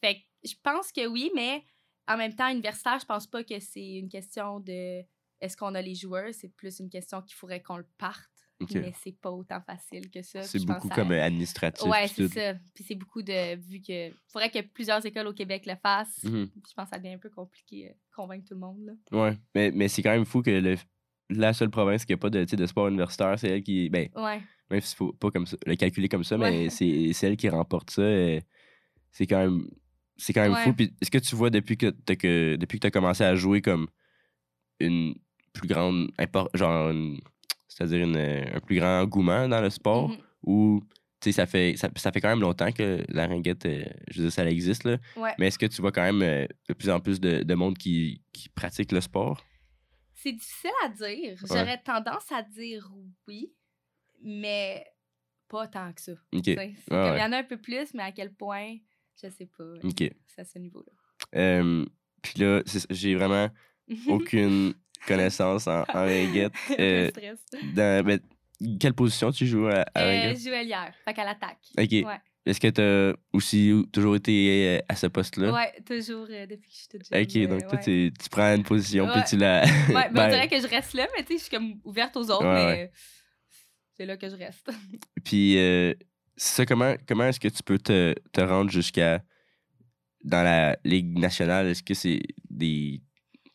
[0.00, 1.64] Fait que je pense que oui, mais
[2.06, 5.02] en même temps, universitaire, je pense pas que c'est une question de
[5.40, 8.28] est-ce qu'on a les joueurs, c'est plus une question qu'il faudrait qu'on le parte.
[8.74, 10.42] Mais c'est pas autant facile que ça.
[10.42, 11.86] C'est beaucoup comme euh, administratif.
[11.88, 12.54] Ouais, c'est ça.
[12.74, 13.56] Puis c'est beaucoup de.
[13.56, 14.10] Vu que.
[14.28, 16.22] faudrait que plusieurs écoles au Québec le fassent.
[16.24, 16.48] Mhm.
[16.54, 18.78] Je pense que ça devient un peu compliqué de convaincre tout le monde.
[19.10, 19.20] Là.
[19.22, 19.36] Ouais.
[19.54, 20.76] Mais, mais c'est quand même fou que le-
[21.30, 23.88] la seule province qui n'a pas de, tu de sport universitaire, c'est elle qui.
[23.90, 24.40] Ben, Ouais.
[24.70, 26.50] même s'il faut pas comme ça, le calculer comme ça, Ouais.
[26.50, 28.02] mais c'est c'est elle qui remporte ça.
[28.02, 28.40] euh,
[29.10, 29.68] C'est quand même.
[30.16, 30.62] C'est quand même Ouais.
[30.62, 30.72] fou.
[30.74, 33.60] Puis est-ce que tu vois depuis que t'as que depuis que as commencé à jouer
[33.62, 33.88] comme
[34.80, 35.14] une
[35.52, 36.10] plus grande
[36.54, 37.20] genre une-
[37.74, 40.10] c'est-à-dire une- un plus grand engouement dans le sport
[40.42, 40.82] ou
[41.20, 44.18] tu sais ça fait ça, ça fait quand même longtemps que la ringuette euh, je
[44.18, 45.32] veux dire ça existe là Ouais.
[45.38, 47.76] mais est-ce que tu vois quand même euh, de plus en plus de, de monde
[47.78, 49.44] qui, qui pratique le sport?
[50.14, 51.32] C'est difficile à dire.
[51.42, 51.48] Ouais.
[51.48, 52.90] J'aurais tendance à dire
[53.26, 53.52] oui,
[54.22, 54.86] mais
[55.48, 56.12] pas tant que ça.
[56.32, 56.42] comme.
[56.90, 58.76] Il y en a un peu plus, mais à quel point,
[59.22, 59.64] je sais pas.
[59.82, 60.92] ok C'est à ce niveau-là.
[61.36, 61.84] Euh,
[62.22, 63.48] puis là j'ai vraiment
[64.08, 64.74] aucune
[65.06, 67.10] connaissance en, en ringuette euh,
[67.74, 68.20] dans ben,
[68.80, 70.50] quelle position tu joues à, à Euh, je
[71.04, 71.58] fait qu'à l'attaque.
[71.78, 72.20] ok Ouais.
[72.46, 76.46] est-ce que tu as aussi toujours été euh, à ce poste là ouais, toujours euh,
[76.46, 77.22] depuis que je suis toute jeune.
[77.22, 78.12] Ok, euh, donc toi, ouais.
[78.18, 79.62] tu, prends une position, puis tu la.
[79.88, 81.80] Ouais, ben, Ben, on dirait que je reste là, mais tu sais, je suis comme
[81.84, 82.90] ouverte aux autres, Ouais, mais
[83.96, 84.70] c'est là que je reste.
[85.24, 85.94] Puis, euh,
[86.36, 89.22] ça, comment, comment est-ce que tu peux te, te rendre jusqu'à.
[90.24, 93.02] Dans la Ligue nationale, est-ce que c'est des.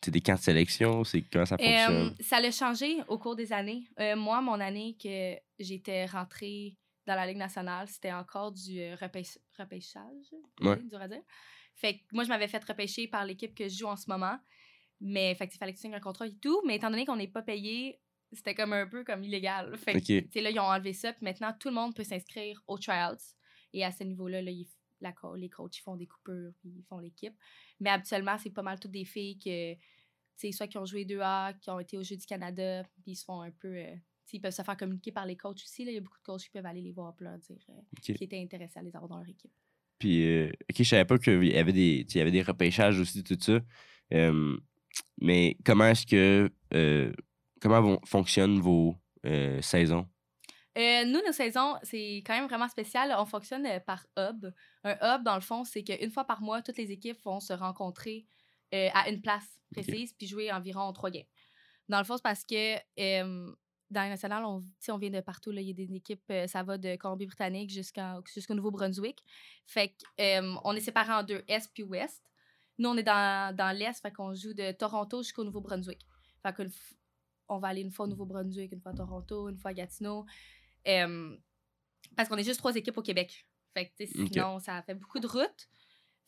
[0.02, 1.04] C'est des camps de sélection?
[1.04, 2.08] C'est comment ça fonctionne?
[2.18, 3.84] Euh, ça l'a changé au cours des années.
[3.98, 8.94] Euh, moi, mon année que j'étais rentrée dans la Ligue nationale, c'était encore du euh,
[8.96, 10.26] repêch- repêchage,
[10.60, 10.76] Ouais.
[10.84, 11.22] dur à dire.
[11.74, 14.38] Fait que moi, je m'avais fait repêcher par l'équipe que je joue en ce moment.
[15.02, 16.62] Mais fait il fallait que tu signes un contrat et tout.
[16.66, 18.00] Mais étant donné qu'on n'est pas payé,
[18.32, 19.76] c'était comme un peu comme illégal.
[19.78, 21.12] Fait que, là, ils ont enlevé ça.
[21.12, 23.16] Puis maintenant, tout le monde peut s'inscrire aux tryouts.
[23.72, 24.66] Et à ce niveau-là, là, ils-
[25.00, 27.34] la les coachs ils font des coupures puis ils font l'équipe.
[27.80, 29.80] Mais habituellement, c'est pas mal toutes des filles que, tu
[30.36, 33.16] sais, soit qui ont joué 2A, qui ont été aux Jeux du Canada, puis ils
[33.16, 33.74] se font un peu.
[33.76, 33.96] euh,
[34.32, 35.84] ils peuvent se faire communiquer par les coachs aussi.
[35.84, 35.90] Là.
[35.90, 38.12] Il y a beaucoup de coachs qui peuvent aller les voir leur dire euh, qui
[38.12, 39.50] étaient intéressés à les avoir dans leur équipe.
[39.98, 42.98] Puis, euh, ok, je savais pas qu'il y avait des, il y avait des repêchages
[42.98, 43.60] aussi, tout ça.
[44.12, 44.56] Euh,
[45.20, 46.50] mais comment est-ce que.
[46.74, 47.12] euh,
[47.60, 48.96] comment vont, fonctionnent vos
[49.60, 50.06] saisons?
[50.78, 53.14] Euh, nous, nos saisons, c'est quand même vraiment spécial.
[53.18, 54.46] On fonctionne euh, par hub.
[54.84, 57.52] Un hub, dans le fond, c'est qu'une fois par mois, toutes les équipes vont se
[57.52, 58.26] rencontrer
[58.72, 61.26] euh, à une place précise puis jouer environ trois games.
[61.88, 62.76] Dans le fond, c'est parce que
[63.90, 65.50] dans les nationales, on, on vient de partout.
[65.50, 69.24] Il y a des équipes, ça va de Colombie-Britannique jusqu'au Nouveau-Brunswick.
[69.66, 72.22] Fait qu'on est séparés en deux, Est puis Ouest.
[72.78, 76.06] Nous, on est dans, dans l'Est, fait qu'on joue de Toronto jusqu'au Nouveau-Brunswick.
[76.42, 76.62] Fait que
[77.48, 80.24] on va aller une fois au Nouveau-Brunswick, une fois à Toronto, une fois à Gatineau.
[80.88, 81.36] Euh,
[82.16, 83.46] parce qu'on est juste trois équipes au Québec.
[83.74, 85.68] Fait que, sinon, ça fait beaucoup de routes.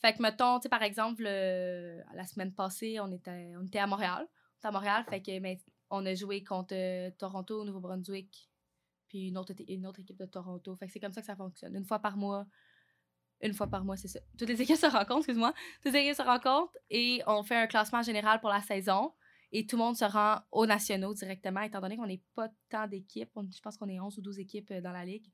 [0.00, 3.86] Fait que, mettons, tu par exemple, euh, la semaine passée, on était, on était à
[3.86, 4.26] Montréal.
[4.28, 5.60] On était à Montréal, fait que, mais
[5.90, 8.50] on a joué contre euh, Toronto, Nouveau-Brunswick,
[9.08, 10.74] puis une autre, une autre équipe de Toronto.
[10.76, 11.76] Fait que c'est comme ça que ça fonctionne.
[11.76, 12.46] Une fois par mois,
[13.42, 14.20] une fois par mois, c'est ça.
[14.38, 15.52] Toutes les équipes se rencontrent, excuse-moi.
[15.82, 19.12] Toutes les équipes se rencontrent et on fait un classement général pour la saison.
[19.52, 22.86] Et tout le monde se rend aux nationaux directement, étant donné qu'on n'est pas tant
[22.88, 23.30] d'équipes.
[23.36, 25.26] Je pense qu'on est 11 ou 12 équipes euh, dans la ligue.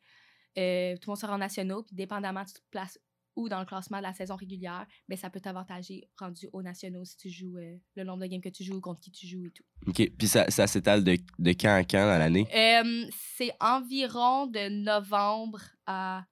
[0.59, 2.99] Euh, tout le monde se rend aux nationaux, puis dépendamment tu te places
[3.37, 7.05] où dans le classement de la saison régulière, ben, ça peut t'avantager rendu aux nationaux
[7.05, 9.47] si tu joues euh, le nombre de games que tu joues, contre qui tu joues
[9.47, 9.63] et tout.
[9.87, 10.11] OK.
[10.19, 12.49] Puis ça, ça s'étale de, de quand à quand dans l'année?
[12.53, 16.25] Euh, c'est environ de novembre à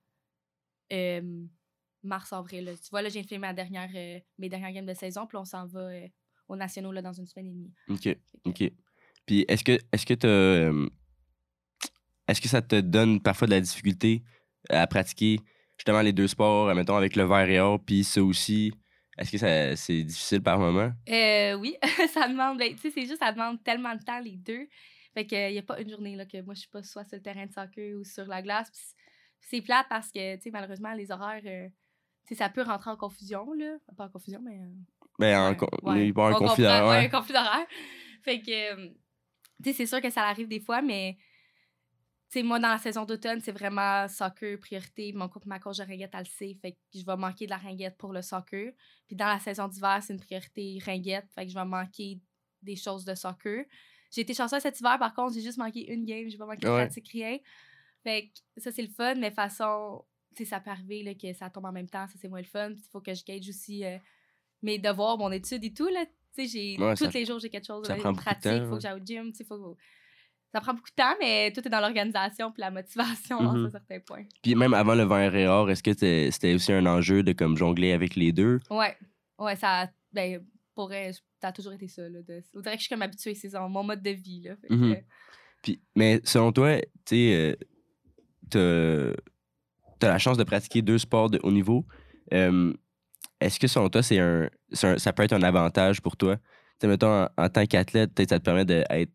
[2.03, 2.75] mars-avril.
[2.83, 3.91] Tu vois, là, j'ai fait ma dernière,
[4.39, 5.91] mes dernières games de saison, puis on s'en va
[6.49, 7.73] aux nationaux là, dans une semaine et demie.
[7.89, 8.17] OK.
[8.45, 8.73] OK.
[9.27, 10.89] Puis est-ce que est-ce que t'as, euh,
[12.29, 14.23] est-ce que ça te donne parfois de la difficulté
[14.69, 15.39] à pratiquer
[15.79, 18.73] justement les deux sports, mettons avec le verre et or, puis ça aussi,
[19.19, 20.91] est-ce que ça c'est difficile par moment?
[21.09, 21.77] Euh, oui,
[22.13, 24.67] ça demande, ben, tu sais, c'est juste, ça demande tellement de temps les deux.
[25.15, 27.17] Fait qu'il n'y a pas une journée là, que moi, je suis pas soit sur
[27.17, 28.71] le terrain de soccer ou sur la glace.
[28.71, 28.95] Puis c-
[29.41, 31.69] c'est plate parce que, tu sais, malheureusement, les horaires, euh,
[32.27, 33.77] tu sais, ça peut rentrer en confusion, là.
[33.97, 34.59] Pas en confusion, mais.
[34.61, 34.75] euh,
[35.19, 35.51] Ben en
[35.83, 36.13] Ouais, ouais.
[36.17, 37.67] un On conflit d'horaire, ouais, un conflit d'horaire.
[38.23, 38.89] Fait que, euh,
[39.63, 41.17] tu sais, c'est sûr que ça arrive des fois, mais,
[42.31, 45.13] tu sais, moi, dans la saison d'automne, c'est vraiment soccer, priorité.
[45.13, 46.59] Mon couple, ma coach de ringuette, elle le sait.
[46.61, 48.73] Fait que je vais manquer de la ringuette pour le soccer.
[49.07, 51.27] Puis dans la saison d'hiver, c'est une priorité ringuette.
[51.35, 52.21] Fait que je vais manquer
[52.63, 53.65] des choses de soccer.
[54.11, 56.29] J'ai été chanceuse cet hiver, par contre, j'ai juste manqué une game.
[56.29, 57.39] J'ai pas manqué de pratique, rien.
[58.03, 61.33] Fait que ça, c'est le fun, mais façon, tu sais, ça peut arriver là, que
[61.33, 62.07] ça tombe en même temps.
[62.07, 62.71] Ça, c'est moins le fun.
[62.71, 63.99] Il faut que je gage aussi euh,
[64.63, 66.05] mes devoirs, mon étude et tout, là.
[66.35, 66.83] Tu sais, j'ai...
[66.83, 68.53] Ouais, tous ça- les jours, j'ai quelque chose de pratique.
[68.53, 69.77] Il faut que j'aille au gym, tu sais, faut...
[70.53, 73.67] Ça prend beaucoup de temps, mais tout est dans l'organisation puis la motivation à Mhm.
[73.67, 74.25] un certain point.
[74.43, 77.57] Puis même avant le verre et or, est-ce que c'était aussi un enjeu de comme
[77.57, 78.61] jongler avec les deux?
[78.71, 78.97] Ouais,
[79.39, 79.91] ouais, ça...
[80.13, 81.13] Ben, pourrait...
[81.41, 82.23] Ça a toujours été ça, là.
[82.23, 82.43] De...
[82.55, 84.57] On dirait que je suis comme habituée, c'est mon mode de vie, là.
[84.57, 84.93] Fait que, Mhm.
[84.93, 84.97] euh,
[85.63, 87.57] Puis, mais selon toi, tu sais, euh,
[88.51, 89.13] t'as
[89.99, 91.85] t'as la chance de pratiquer deux sports de haut niveau.
[92.33, 92.73] Euh,
[93.41, 96.37] Est-ce que selon toi, c'est un, ça peut être un avantage pour toi?
[96.37, 96.43] Tu
[96.83, 99.13] sais, mettons, en, en tant qu'athlète, peut-être ça te permet d'être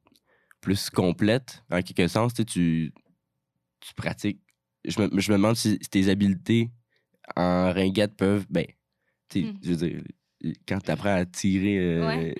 [0.61, 2.33] plus complète, en quelque sens.
[2.33, 2.93] Tu, tu,
[3.95, 4.39] pratiques.
[4.85, 6.69] Je me, je me demande si tes habiletés
[7.35, 8.45] en ringuette peuvent.
[8.49, 8.65] Ben,
[9.29, 9.59] tu sais, Mm.
[9.63, 10.01] je veux dire,
[10.67, 11.77] quand tu apprends à tirer.
[11.77, 12.35] euh, Ouais,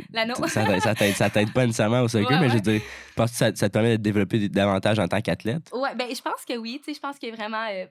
[0.49, 3.55] ça t'aide- ça pas nécessairement au Ouais, mais je veux dire, je pense que ça,
[3.55, 5.69] ça te permet de développer davantage en tant qu'athlète?
[5.73, 6.79] Ouais, ben je pense que oui.
[6.79, 7.85] Tu sais, je pense que vraiment, euh,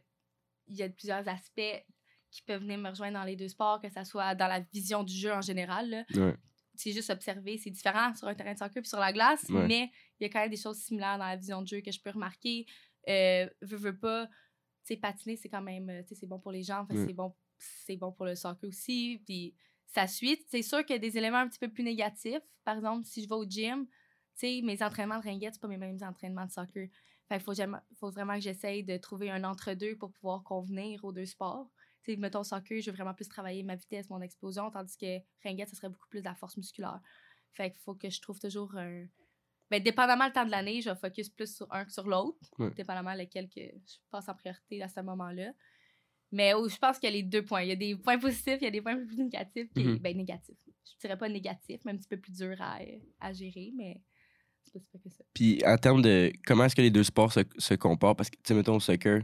[0.68, 1.84] il y a plusieurs aspects
[2.30, 5.02] qui peuvent venir me rejoindre dans les deux sports, que ce soit dans la vision
[5.02, 5.90] du jeu en général.
[5.90, 6.04] là.
[6.14, 6.34] Ouais.
[6.76, 9.66] C'est juste observer, c'est différent sur un terrain de soccer puis sur la glace, Ouais.
[9.66, 11.90] mais il y a quand même des choses similaires dans la vision de jeu que
[11.90, 12.64] je peux remarquer.
[13.08, 14.32] Euh, veux, veux pas, tu
[14.84, 17.04] sais, patiner, c'est quand même, tu sais, c'est bon pour les jambes, Ouais.
[17.06, 19.20] c'est bon, c'est bon pour le soccer aussi.
[19.26, 19.54] Puis
[19.86, 20.42] ça suit.
[20.48, 22.40] C'est sûr qu'il y a des éléments un petit peu plus négatifs.
[22.64, 23.92] Par exemple, si je vais au gym, tu
[24.36, 26.88] sais, mes entraînements de ringuette, c'est pas mes mêmes entraînements de soccer.
[27.28, 27.44] Fait qu'il
[27.98, 31.68] faut vraiment que j'essaye de trouver un entre-deux pour pouvoir convenir aux deux sports.
[32.04, 35.18] Tu sais, mettons soccer, je veux vraiment plus travailler ma vitesse, mon explosion, tandis que
[35.44, 37.00] ringuette, ce serait beaucoup plus de la force musculaire.
[37.52, 39.04] Fait qu'il faut que je trouve toujours un...
[39.70, 42.38] Ben, dépendamment le temps de l'année, je vais focus plus sur un que sur l'autre,
[42.58, 42.70] Ouais.
[42.74, 45.52] dépendamment lequel que je passe en priorité à ce moment-là.
[46.32, 47.62] Mais oh, je pense qu'il y a les deux points.
[47.62, 49.68] Il y a des points positifs, il y a des points plus négatifs.
[49.74, 49.98] Puis, Mhm.
[49.98, 50.56] ben, négatifs.
[50.84, 52.78] Je dirais pas négatifs, mais un petit peu plus dur à,
[53.20, 54.00] à gérer, mais
[54.64, 55.24] c'est pas que ça.
[55.34, 58.36] Puis en termes de comment est-ce que les deux sports se, se comportent, parce que,
[58.36, 59.22] tu sais, mettons, au soccer,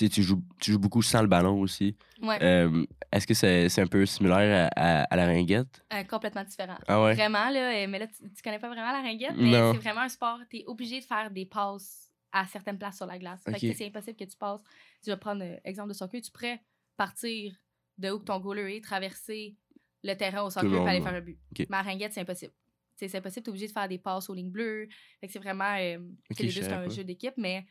[0.00, 1.96] tu sais, tu joues, tu joues beaucoup sans le ballon aussi.
[2.22, 5.84] Ouais, Euh, est-ce que c'est c'est un peu similaire à, à- à la ringuette?
[5.92, 6.76] euh, complètement différent.
[6.88, 7.14] Ah ouais?
[7.14, 10.02] Vraiment, là, euh, mais là, tu, tu connais pas vraiment la ringuette, mais c'est vraiment
[10.02, 10.38] un sport.
[10.50, 13.42] Tu es obligé de faire des passes à certaines places sur la glace.
[13.44, 13.74] Fait que Ok.
[13.76, 14.62] c'est impossible que tu passes.
[15.02, 16.60] Tu vas prendre euh, exemple de soccer, tu pourrais
[16.96, 17.54] partir
[17.98, 19.56] de où que ton goaler est, traverser
[20.02, 21.38] le terrain au soccer pour aller faire un but.
[21.52, 21.66] Ok.
[21.68, 22.52] Mais à ringuette, c'est impossible.
[22.96, 24.86] C'est impossible, tu es obligé de faire des passes aux lignes bleues.
[25.20, 25.74] Fait que c'est vraiment.
[25.78, 25.98] euh,
[26.38, 27.64] les deux, c'est un jeu d'équipe, mais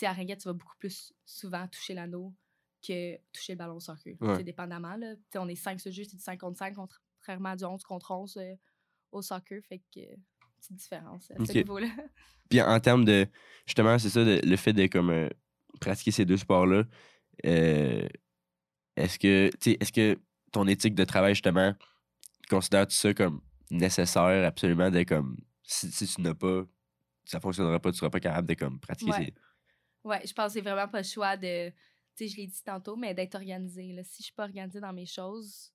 [0.00, 2.34] sais, à ringuette, tu vas beaucoup plus souvent toucher l'anneau
[2.86, 4.14] que toucher le ballon au soccer.
[4.20, 4.36] Ouais.
[4.36, 4.96] C'est dépendamment.
[4.96, 5.14] Là.
[5.16, 7.56] Tu sais, on est 5 sur le jeu, c'est du 5 contre 5, contrairement à
[7.56, 8.54] du 11 contre 11 euh,
[9.12, 9.60] au soccer.
[9.68, 10.16] Fait que euh,
[10.60, 11.88] petite différence à ce niveau-là.
[12.50, 13.26] Puis en termes de.
[13.66, 15.28] Justement, c'est ça, de- le fait de comme, euh,
[15.80, 16.84] pratiquer ces deux sports-là.
[17.44, 18.06] euh,
[18.96, 19.48] est-ce que.
[19.60, 20.18] tu sais, Est-ce que
[20.52, 21.74] ton éthique de travail, justement,
[22.48, 25.36] considères-tu ça comme nécessaire absolument de comme.
[25.64, 26.62] Si, si tu n'as pas.
[27.24, 29.24] Ça fonctionnera pas, tu seras pas capable de comme pratiquer Ouais.
[29.26, 29.34] ces.
[30.06, 31.70] Ouais, je pense que c'est vraiment pas le choix de.
[31.70, 31.74] Tu
[32.14, 33.92] sais, je l'ai dit tantôt, mais d'être organisé.
[33.92, 34.02] Là.
[34.04, 35.72] Si je suis pas organisée dans mes choses,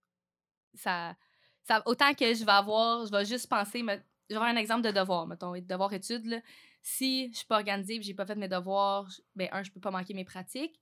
[0.74, 1.16] ça,
[1.64, 1.84] ça.
[1.86, 3.06] Autant que je vais avoir.
[3.06, 3.84] Je vais juste penser.
[3.84, 3.92] me-
[4.30, 6.26] je vais avoir un exemple de devoir, mettons, devoir études.
[6.26, 6.40] Là.
[6.82, 9.82] Si je suis pas organisée et j'ai pas fait mes devoirs, ben, un, je peux
[9.82, 10.80] pas manquer mes pratiques.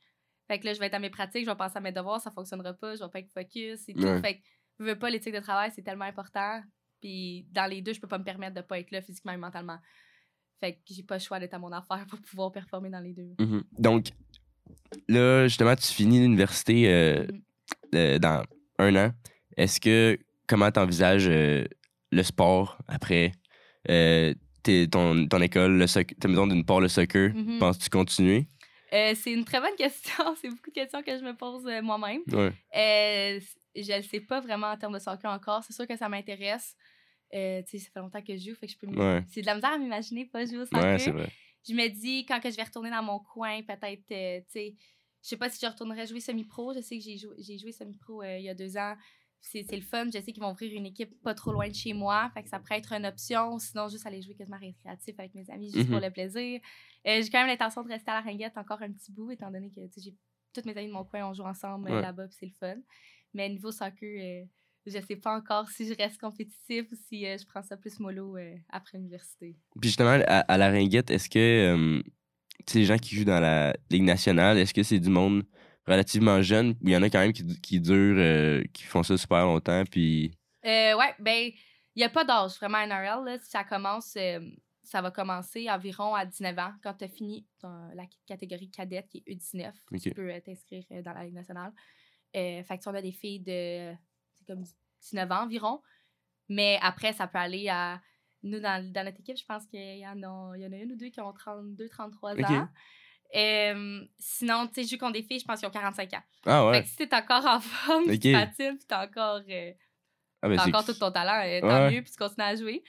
[0.48, 2.22] Fait que là, je vais être à mes pratiques, je vais penser à mes devoirs,
[2.22, 4.02] ça fonctionnera pas, je vais pas être focus et tout.
[4.04, 4.22] Ouais.
[4.22, 4.44] Fait que,
[4.80, 6.62] je veux pas l'éthique de travail, c'est tellement important.
[7.02, 9.38] Puis dans les deux, je peux pas me permettre de pas être là physiquement et
[9.38, 9.78] mentalement.
[10.60, 13.14] Fait que j'ai pas le choix d'être à mon affaire pour pouvoir performer dans les
[13.14, 13.34] deux.
[13.40, 13.64] Mhm.
[13.78, 14.08] Donc,
[15.08, 17.42] là, justement, tu finis l'université euh, Mhm.
[17.96, 18.44] euh, dans
[18.80, 19.12] un an.
[19.58, 20.18] Est-ce que,
[20.48, 23.32] comment tu envisages le sport après
[23.90, 24.34] euh,
[24.92, 27.34] ton, ton école, le soc- ta maison d'une part le soccer?
[27.34, 27.60] Mhm.
[27.60, 28.48] Penses-tu continuer?
[28.92, 30.36] Euh, c'est une très bonne question.
[30.42, 32.22] c'est beaucoup de questions que je me pose euh, moi-même.
[32.32, 32.52] Ouais.
[32.76, 33.40] Euh,
[33.76, 35.64] je ne sais pas vraiment en termes de soccer encore.
[35.64, 36.76] C'est sûr que ça m'intéresse.
[37.34, 39.24] Euh, tu sais, ça fait longtemps que je joue, fait que je peux Ouais.
[39.28, 40.82] C'est de la misère à m'imaginer pas jouer au soccer.
[41.16, 41.30] Ouais,
[41.68, 44.76] je me dis, quand que je vais retourner dans mon coin, peut-être, euh, tu sais,
[45.22, 46.74] je sais pas si je retournerai jouer semi-pro.
[46.74, 48.96] Je sais que j'ai joué, j'ai joué semi-pro euh, il y a deux ans.
[49.42, 50.06] C'est c'est le fun.
[50.08, 52.30] Je sais qu'ils vont ouvrir une équipe pas trop loin de chez moi.
[52.34, 53.58] Fait que ça pourrait être une option.
[53.60, 56.60] Sinon, juste aller jouer quasiment récréatif avec mes amis, juste pour le plaisir.
[57.08, 59.50] Euh, j'ai quand même l'intention de rester à la ringuette encore un petit bout, étant
[59.52, 60.14] donné que tu sais,
[60.54, 62.02] toutes mes amis de mon coin, on joue ensemble euh, Ouais.
[62.02, 62.76] là-bas, c'est le fun.
[63.34, 64.46] Mais niveau soccer,
[64.86, 68.00] je sais pas encore si je reste compétitif ou si euh, je prends ça plus
[68.00, 69.56] mollo euh, après l'université.
[69.80, 72.02] Puis justement, à, à la ringuette, est-ce que euh,
[72.74, 75.44] les gens qui jouent dans la Ligue nationale, est-ce que c'est du monde
[75.88, 76.72] relativement jeune?
[76.82, 79.46] Ou il y en a quand même qui, qui durent, euh, qui font ça super
[79.46, 79.84] longtemps?
[79.90, 80.32] Puis.
[80.66, 81.50] Euh, ouais, ben,
[81.96, 83.26] il n'y a pas d'âge vraiment NRL.
[83.26, 83.38] Là.
[83.42, 84.18] Ça commence,
[84.84, 86.72] ça va commencer environ à 19 ans.
[86.84, 90.02] Quand tu as fini dans la catégorie cadette qui est U19, Ok.
[90.02, 91.74] tu peux t'inscrire dans la Ligue nationale.
[92.34, 93.94] Fait que si on a des filles de
[94.54, 94.64] comme
[95.02, 95.82] 19 ans environ.
[96.50, 98.02] Mais après, ça peut aller à.
[98.42, 100.76] Nous, dans, dans notre équipe, je pense qu'il y, en a- il y en a
[100.78, 102.50] une ou deux qui ont 32, 33 Ok.
[102.50, 102.68] ans.
[103.36, 106.24] Euh, sinon, tu sais, je joue contre des filles, je pense qu'ils ont 45 ans.
[106.46, 106.82] Ah Fait ouais.
[106.84, 108.22] que si t'es encore en forme, puis Ok.
[108.22, 109.42] tu patines, puis t'as encore.
[109.50, 109.72] euh,
[110.42, 111.92] Ah, ben, encore tout ton talent, euh, tant Ouais.
[111.92, 112.82] mieux, puis tu continues à jouer.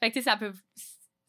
[0.00, 0.52] Fait que, tu sais, ça peut.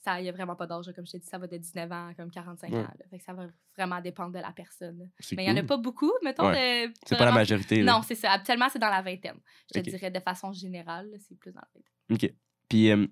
[0.07, 2.07] Ça, y a vraiment pas d'âge, comme je te dis, ça va de 19 ans
[2.07, 2.77] à comme 45 Ouais.
[2.79, 2.81] ans.
[2.83, 3.05] là.
[3.09, 5.09] Fait que ça va vraiment dépendre de la personne.
[5.35, 6.49] Mais il y en a pas beaucoup, mettons.
[6.49, 7.81] de- C'est pas la majorité.
[7.83, 7.93] là.
[7.93, 8.31] Non, c'est ça.
[8.31, 9.37] Habituellement, c'est dans la vingtaine.
[9.73, 12.29] Je te dirais de façon générale, c'est plus dans la vingtaine.
[12.29, 12.35] OK.
[12.69, 13.05] Puis, euh,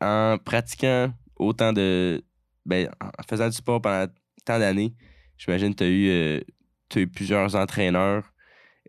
[0.00, 2.22] en pratiquant autant de.
[2.66, 4.12] Ben, en faisant du sport pendant
[4.44, 4.94] tant d'années,
[5.38, 6.40] j'imagine que tu as eu, euh,
[6.88, 8.30] t'as eu plusieurs entraîneurs.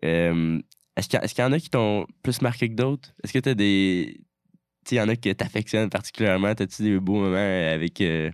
[0.04, 0.60] Euh,
[0.96, 3.14] est-ce qu'il y, y en a qui t'ont plus marqué que d'autres?
[3.24, 4.20] Est-ce que tu as des.
[4.90, 6.48] Il y en a qui t'affectionnent particulièrement?
[6.48, 8.00] As-tu des beaux moments avec.
[8.00, 8.30] euh,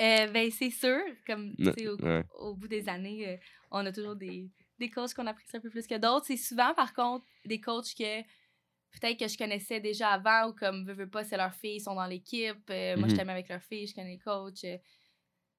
[0.00, 0.98] Euh, ben, c'est sûr.
[1.26, 2.24] Comme, au, ouais.
[2.40, 3.36] au bout des années, euh,
[3.70, 6.26] on a toujours des, des coachs qu'on apprécie un peu plus que d'autres.
[6.26, 8.22] C'est souvent, par contre, des coachs que
[9.00, 11.80] peut-être que je connaissais déjà avant ou comme, veux, veux pas, c'est leurs filles, ils
[11.80, 12.68] sont dans l'équipe.
[12.70, 14.64] euh, Moi, je t'aime avec leurs filles, je connais les coachs.
[14.64, 14.76] euh.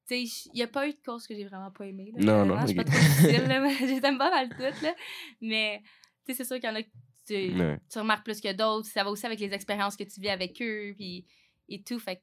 [0.08, 2.12] tu sais, il n'y a pas eu de coach que j'ai vraiment pas aimé.
[2.16, 2.88] Là, Non, non, Je suis pas ok.
[2.90, 4.82] trop difficile, là, mais je les aime pas mal toutes.
[4.82, 4.94] Là.
[5.42, 5.82] Mais,
[6.26, 6.90] tu sais, c'est sûr qu'il y en a que
[7.26, 7.80] tu, ouais.
[7.90, 8.88] tu remarques plus que d'autres.
[8.88, 11.26] Ça va aussi avec les expériences que tu vis avec eux puis,
[11.70, 12.00] et tout.
[12.00, 12.22] Fait que,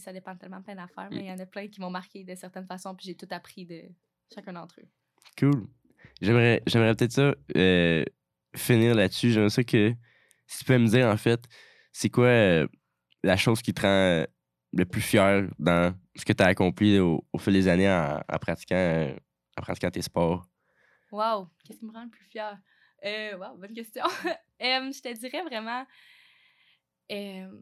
[0.00, 2.22] ça dépend tellement de plein d'affaires, mais il y en a plein qui m'ont marqué
[2.22, 3.82] de certaines façons, puis j'ai tout appris de
[4.32, 4.88] chacun d'entre eux.
[5.36, 5.66] Cool.
[6.20, 8.04] J'aimerais, j'aimerais peut-être ça euh,
[8.54, 9.32] finir là-dessus.
[9.32, 9.92] J'aimerais ça que,
[10.46, 11.40] si tu peux me dire, en fait,
[11.90, 12.68] c'est quoi euh,
[13.24, 14.24] la chose qui te rend euh,
[14.72, 18.20] le plus fier dans ce que tu as accompli au, au fil des années en,
[18.28, 19.12] en pratiquant,
[19.56, 20.46] en pratiquant tes sports?
[21.10, 21.48] Wow!
[21.64, 22.58] Qu'est-ce qui me rend le plus fière?
[23.04, 24.04] Euh, wow, bonne question.
[24.60, 25.86] Euh, je te dirais vraiment.
[27.12, 27.60] euh,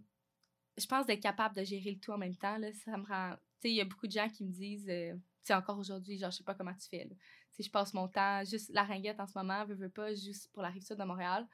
[0.79, 2.57] je pense d'être capable de gérer le tout en même temps.
[2.59, 3.33] Là, ça me rend.
[3.61, 4.88] Tu sais, il y a beaucoup de gens qui me disent.
[4.88, 7.07] euh, tu sais, encore aujourd'hui, genre, je sais pas comment tu fais.
[7.55, 8.42] Tu je passe mon temps.
[8.44, 11.05] Juste la ringuette en ce moment, veux, veux pas, juste pour la rive sud de
[11.05, 11.46] Montréal.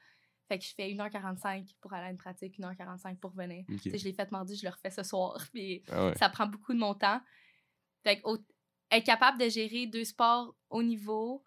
[0.47, 3.63] Fait que je fais 1h45 pour aller à une pratique, 1h45 pour venir.
[3.69, 3.81] Ok.
[3.81, 5.37] Tu sais, je l'ai fait mardi, je le refais ce soir.
[5.53, 6.15] Puis Ah ouais.
[6.15, 7.21] ça prend beaucoup de mon temps.
[8.03, 8.37] Fait que au-
[8.91, 11.43] être capable de gérer deux sports au niveau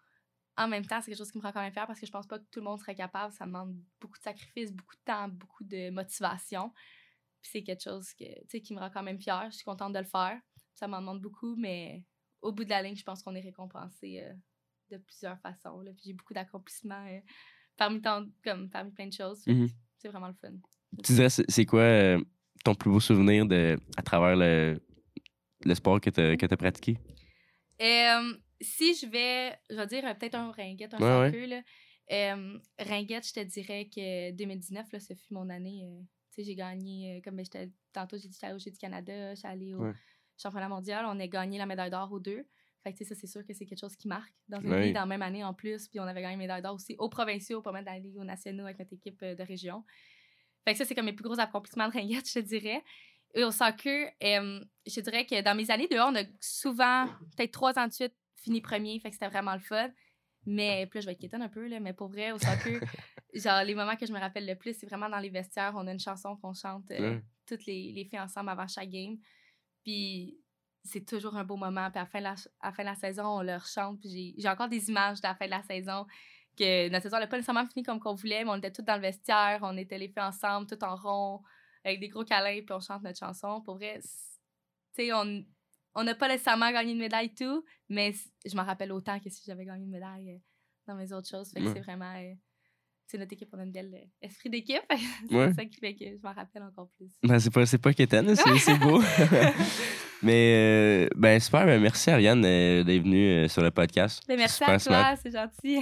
[0.57, 2.11] en même temps, c'est quelque chose qui me rend quand même fière parce que je
[2.11, 3.31] pense pas que tout le monde serait capable.
[3.33, 6.71] Ça demande beaucoup de sacrifices, beaucoup de temps, beaucoup de motivation.
[7.41, 9.47] Puis c'est quelque chose que, qui me rend quand même fière.
[9.51, 10.39] Je suis contente de le faire.
[10.73, 12.03] Ça m'en demande beaucoup, mais
[12.41, 14.33] au bout de la ligne, je pense qu'on est récompensé euh,
[14.91, 15.81] de plusieurs façons.
[15.81, 15.91] Là.
[15.93, 17.19] Puis j'ai beaucoup d'accomplissements euh,
[17.75, 19.45] parmi, tant- comme, parmi plein de choses.
[19.45, 19.69] Mhm.
[19.97, 20.53] C'est vraiment le fun.
[21.03, 22.23] Tu dirais, c'est, quoi euh,
[22.63, 24.79] ton plus beau souvenir de, à travers le,
[25.65, 26.97] le sport que tu as pratiqué?
[28.61, 31.31] Si je vais, je vais dire euh, peut-être un ringuette, un Ouais, ouais.
[31.31, 31.61] soccer, là.
[32.11, 35.83] Euh, ringuette, je te dirais que 2019, là, ce fut mon année.
[35.85, 35.99] euh,
[36.31, 38.77] tu sais, j'ai gagné, euh, comme ben, j'étais- tantôt, j'ai dit, j'étais au Jeux du
[38.77, 39.93] Canada, j'étais allée au Ouais.
[40.37, 42.47] championnat mondial, on a gagné la médaille d'or aux deux.
[42.83, 44.69] Fait que, tu sais, ça, c'est sûr que c'est quelque chose qui marque dans une
[44.81, 45.87] vie, dans la même année en plus.
[45.89, 48.63] Puis on avait gagné la médaille d'or aussi aux provinciaux, pas mal Ligue aux nationaux
[48.65, 49.83] avec notre équipe de région.
[50.63, 52.83] Fait que ça, c'est comme mes plus gros accomplissements de ringuette, je te dirais.
[53.33, 57.77] Et au soccer, je dirais que dans mes années dehors, on a souvent, peut-être trois
[57.77, 58.99] ans de suite, fini premier.
[58.99, 59.89] Fait que c'était vraiment le fun.
[60.45, 62.79] Mais, puis là, je vais être quétaine un peu, là, mais pour vrai, au soccer,
[63.33, 65.73] genre, les moments que je me rappelle le plus, c'est vraiment dans les vestiaires.
[65.75, 69.17] On a une chanson qu'on chante euh, toutes les, les filles ensemble avant chaque game.
[69.83, 70.39] Puis
[70.85, 71.89] c'est toujours un beau moment.
[71.91, 73.99] Puis à la fin de la, à la, fin de la saison, on leur chante.
[73.99, 76.05] Puis j'ai- encore des images de la fin de la saison
[76.57, 78.95] que notre saison n'a pas nécessairement fini comme qu'on voulait, mais on était tous dans
[78.95, 81.43] le vestiaire, on était les filles ensemble, tout en rond,
[81.83, 83.61] avec des gros câlins, puis on chante notre chanson.
[83.61, 84.07] Pour vrai, tu
[84.93, 85.45] sais, on
[85.97, 88.13] on n'a pas nécessairement gagné une médaille tout, mais
[88.45, 90.37] je m'en rappelle autant que si j'avais gagné une médaille euh,
[90.87, 91.51] dans mes autres choses.
[91.51, 92.13] Fait que c'est vraiment.
[92.15, 92.33] Euh,
[93.07, 94.83] c'est notre équipe, on a un bel euh, esprit d'équipe.
[95.29, 97.09] c'est ça qui fait que je m'en rappelle encore plus.
[97.23, 97.65] Ben, c'est pas, pas
[98.59, 99.01] c'est beau.
[100.21, 104.21] Mais, ben, super, ben, merci Ariane d'être venue sur le podcast.
[104.27, 105.81] Ben, merci à toi, c'est gentil.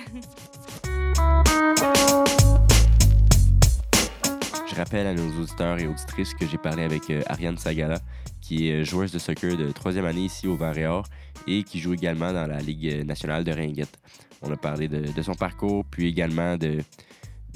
[4.69, 7.99] Je rappelle à nos auditeurs et auditrices que j'ai parlé avec Ariane Sagala,
[8.45, 11.05] qui est joueuse de soccer de troisième année ici au Varéor
[11.47, 13.97] et qui joue également dans la Ligue nationale de Ringuette.
[14.43, 16.77] On a parlé de, son parcours, puis également de,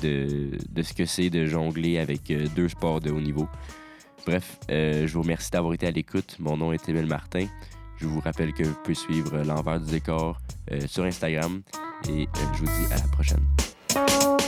[0.01, 3.47] de, ce que c'est de jongler avec euh, deux sports de haut niveau.
[4.25, 6.37] Bref, euh, je vous remercie d'avoir été à l'écoute.
[6.39, 7.45] Mon nom est Emile Martin.
[7.97, 10.39] Je vous rappelle que vous pouvez suivre l'envers du décor
[10.71, 11.61] euh, sur Instagram
[12.07, 14.38] et je vous dis à la prochaine.